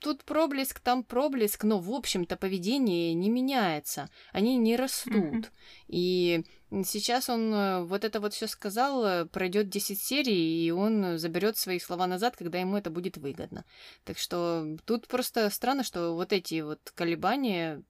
[0.00, 4.10] тут проблеск, там проблеск, но, в общем-то, поведение не меняется.
[4.32, 5.14] Они не растут.
[5.14, 5.46] Mm-hmm.
[5.86, 6.44] И
[6.84, 11.78] сейчас он э, вот это вот все сказал, пройдет 10 серий, и он заберет свои
[11.78, 13.64] слова назад, когда ему это будет выгодно.
[14.02, 17.84] Так что тут просто странно, что вот эти вот колебания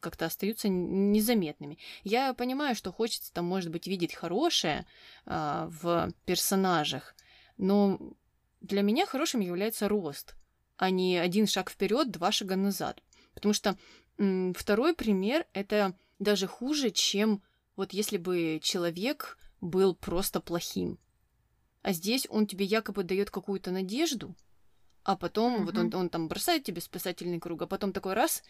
[0.00, 1.78] как-то остаются незаметными.
[2.02, 4.86] Я понимаю, что хочется там, может быть, видеть хорошее
[5.26, 7.14] а, в персонажах,
[7.56, 7.98] но
[8.60, 10.34] для меня хорошим является рост,
[10.76, 13.02] а не один шаг вперед, два шага назад.
[13.34, 13.76] Потому что
[14.18, 17.42] м, второй пример это даже хуже, чем
[17.76, 20.98] вот если бы человек был просто плохим.
[21.82, 24.34] А здесь он тебе якобы дает какую-то надежду,
[25.02, 25.64] а потом mm-hmm.
[25.64, 28.42] вот он, он там бросает тебе спасательный круг, а потом такой раз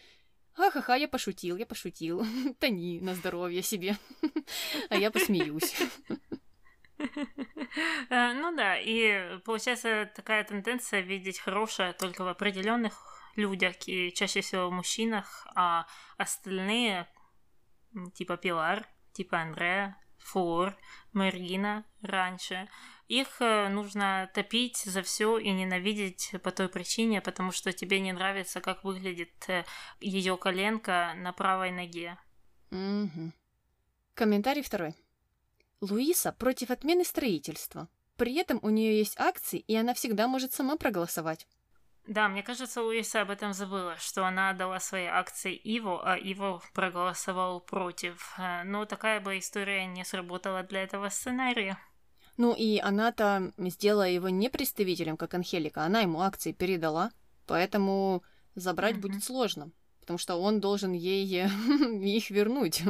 [0.53, 2.25] Ха-ха-ха, я пошутил, я пошутил.
[2.59, 3.97] Тони на здоровье себе.
[4.89, 5.75] А я посмеюсь.
[8.09, 12.93] Э, ну да, и получается такая тенденция видеть хорошее только в определенных
[13.35, 15.87] людях и чаще всего в мужчинах, а
[16.17, 17.07] остальные,
[18.13, 20.77] типа Пилар, типа Андреа, Флор,
[21.13, 22.69] Марина раньше,
[23.11, 28.13] их э, нужно топить за все и ненавидеть по той причине, потому что тебе не
[28.13, 29.65] нравится, как выглядит э,
[29.99, 32.17] ее коленка на правой ноге.
[32.71, 33.33] Угу.
[34.13, 34.95] Комментарий второй.
[35.81, 37.89] Луиса против отмены строительства.
[38.15, 41.47] При этом у нее есть акции, и она всегда может сама проголосовать.
[42.07, 46.61] Да, мне кажется, Луиса об этом забыла, что она отдала свои акции Иво, а Иво
[46.73, 48.33] проголосовал против.
[48.37, 51.77] Э, но такая бы история не сработала для этого сценария.
[52.37, 57.11] Ну и она-то сделала его не представителем, как Анхелика, она ему акции передала,
[57.45, 58.23] поэтому
[58.55, 58.99] забрать mm-hmm.
[58.99, 61.25] будет сложно, потому что он должен ей
[62.17, 62.81] их вернуть,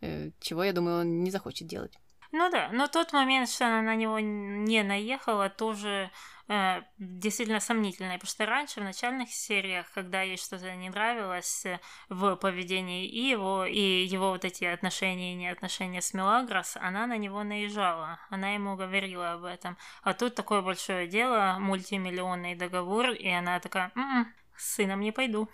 [0.00, 1.98] э, чего, я думаю, он не захочет делать.
[2.32, 6.10] Ну да, но тот момент, что она на него не наехала, тоже
[6.52, 11.80] э, действительно сомнительное, потому что раньше в начальных сериях, когда ей что-то не нравилось э,
[12.08, 17.06] в поведении и его, и его вот эти отношения и не отношения с Мелагрос, она
[17.06, 19.76] на него наезжала, она ему говорила об этом.
[20.02, 25.48] А тут такое большое дело, мультимиллионный договор, и она такая, м-м, с сыном не пойду.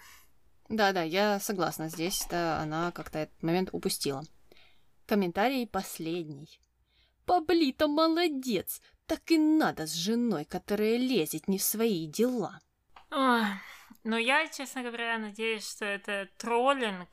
[0.69, 4.23] Да-да, я согласна, здесь-то она как-то этот момент упустила.
[5.07, 6.61] Комментарий последний.
[7.25, 12.61] Паблито молодец, так и надо с женой, которая лезет не в свои дела.
[13.11, 13.43] Ой,
[14.05, 17.09] ну я, честно говоря, надеюсь, что это троллинг,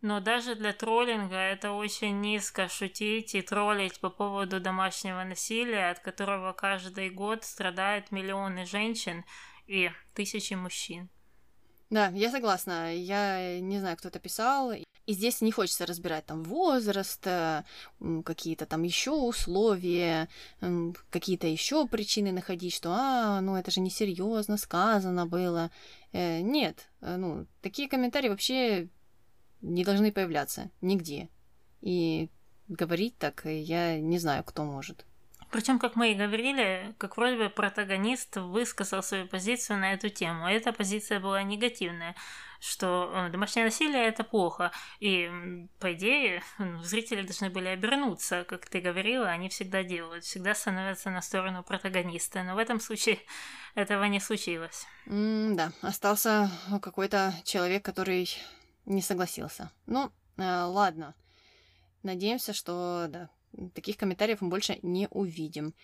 [0.00, 6.00] но даже для троллинга это очень низко шутить и троллить по поводу домашнего насилия, от
[6.00, 9.24] которого каждый год страдают миллионы женщин
[9.66, 11.08] и тысячи мужчин.
[11.90, 12.92] Да, я согласна.
[12.92, 14.72] Я не знаю, кто это писал.
[15.06, 17.62] И здесь не хочется разбирать там возраст, э,
[18.24, 20.28] какие-то там еще условия,
[21.10, 25.70] какие-то еще причины находить, что а, ну это же несерьезно сказано было.
[26.12, 28.88] Э, нет, э, ну такие комментарии вообще
[29.62, 31.28] не должны появляться нигде.
[31.82, 32.28] И
[32.66, 35.06] говорить так я не знаю, кто может.
[35.52, 40.48] Причем, как мы и говорили, как вроде бы протагонист высказал свою позицию на эту тему.
[40.48, 42.16] Эта позиция была негативная,
[42.60, 44.72] что э, домашнее насилие это плохо.
[45.00, 45.30] И,
[45.78, 46.42] по идее,
[46.82, 52.42] зрители должны были обернуться, как ты говорила, они всегда делают, всегда становятся на сторону протагониста.
[52.42, 53.18] Но в этом случае
[53.74, 54.86] этого не случилось.
[55.06, 56.50] Mm, да, остался
[56.82, 58.28] какой-то человек, который
[58.84, 59.70] не согласился.
[59.86, 61.14] Ну, э, ладно.
[62.02, 63.30] Надеемся, что да,
[63.74, 65.74] таких комментариев мы больше не увидим.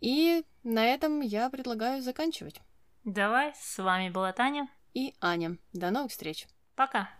[0.00, 2.60] И на этом я предлагаю заканчивать.
[3.04, 5.58] Давай, с вами была Таня и Аня.
[5.74, 6.46] До новых встреч.
[6.74, 7.10] Пока.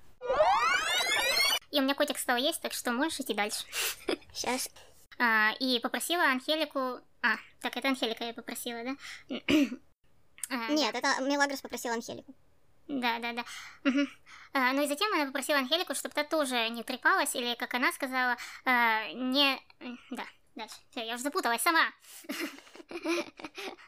[1.71, 3.65] И у меня котик стал есть, так что можешь идти дальше.
[4.33, 4.71] Сейчас.
[5.19, 7.01] А, и попросила Анхелику...
[7.21, 8.97] А, так это Анхелика я попросила, да?
[10.49, 12.35] а, Нет, это Мелагрос попросила Анхелику.
[12.89, 13.45] Да, да, да.
[13.85, 14.07] Угу.
[14.55, 17.93] А, ну и затем она попросила Анхелику, чтобы та тоже не трепалась, или, как она
[17.93, 19.61] сказала, а, не...
[20.11, 20.25] Да,
[20.57, 20.75] дальше.
[20.91, 21.93] Все, я уже запуталась сама.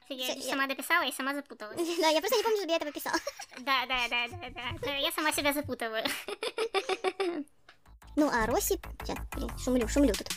[0.08, 1.76] Я сама дописала и сама запуталась.
[2.00, 3.18] Да, я просто не помню, чтобы я этого писала.
[3.58, 4.94] Да, да, да, да, да.
[4.96, 6.04] Я сама себя запутываю.
[8.16, 8.78] Ну, а Росси...
[9.04, 9.18] Сейчас,
[9.62, 10.28] шумлю, шумлю тут.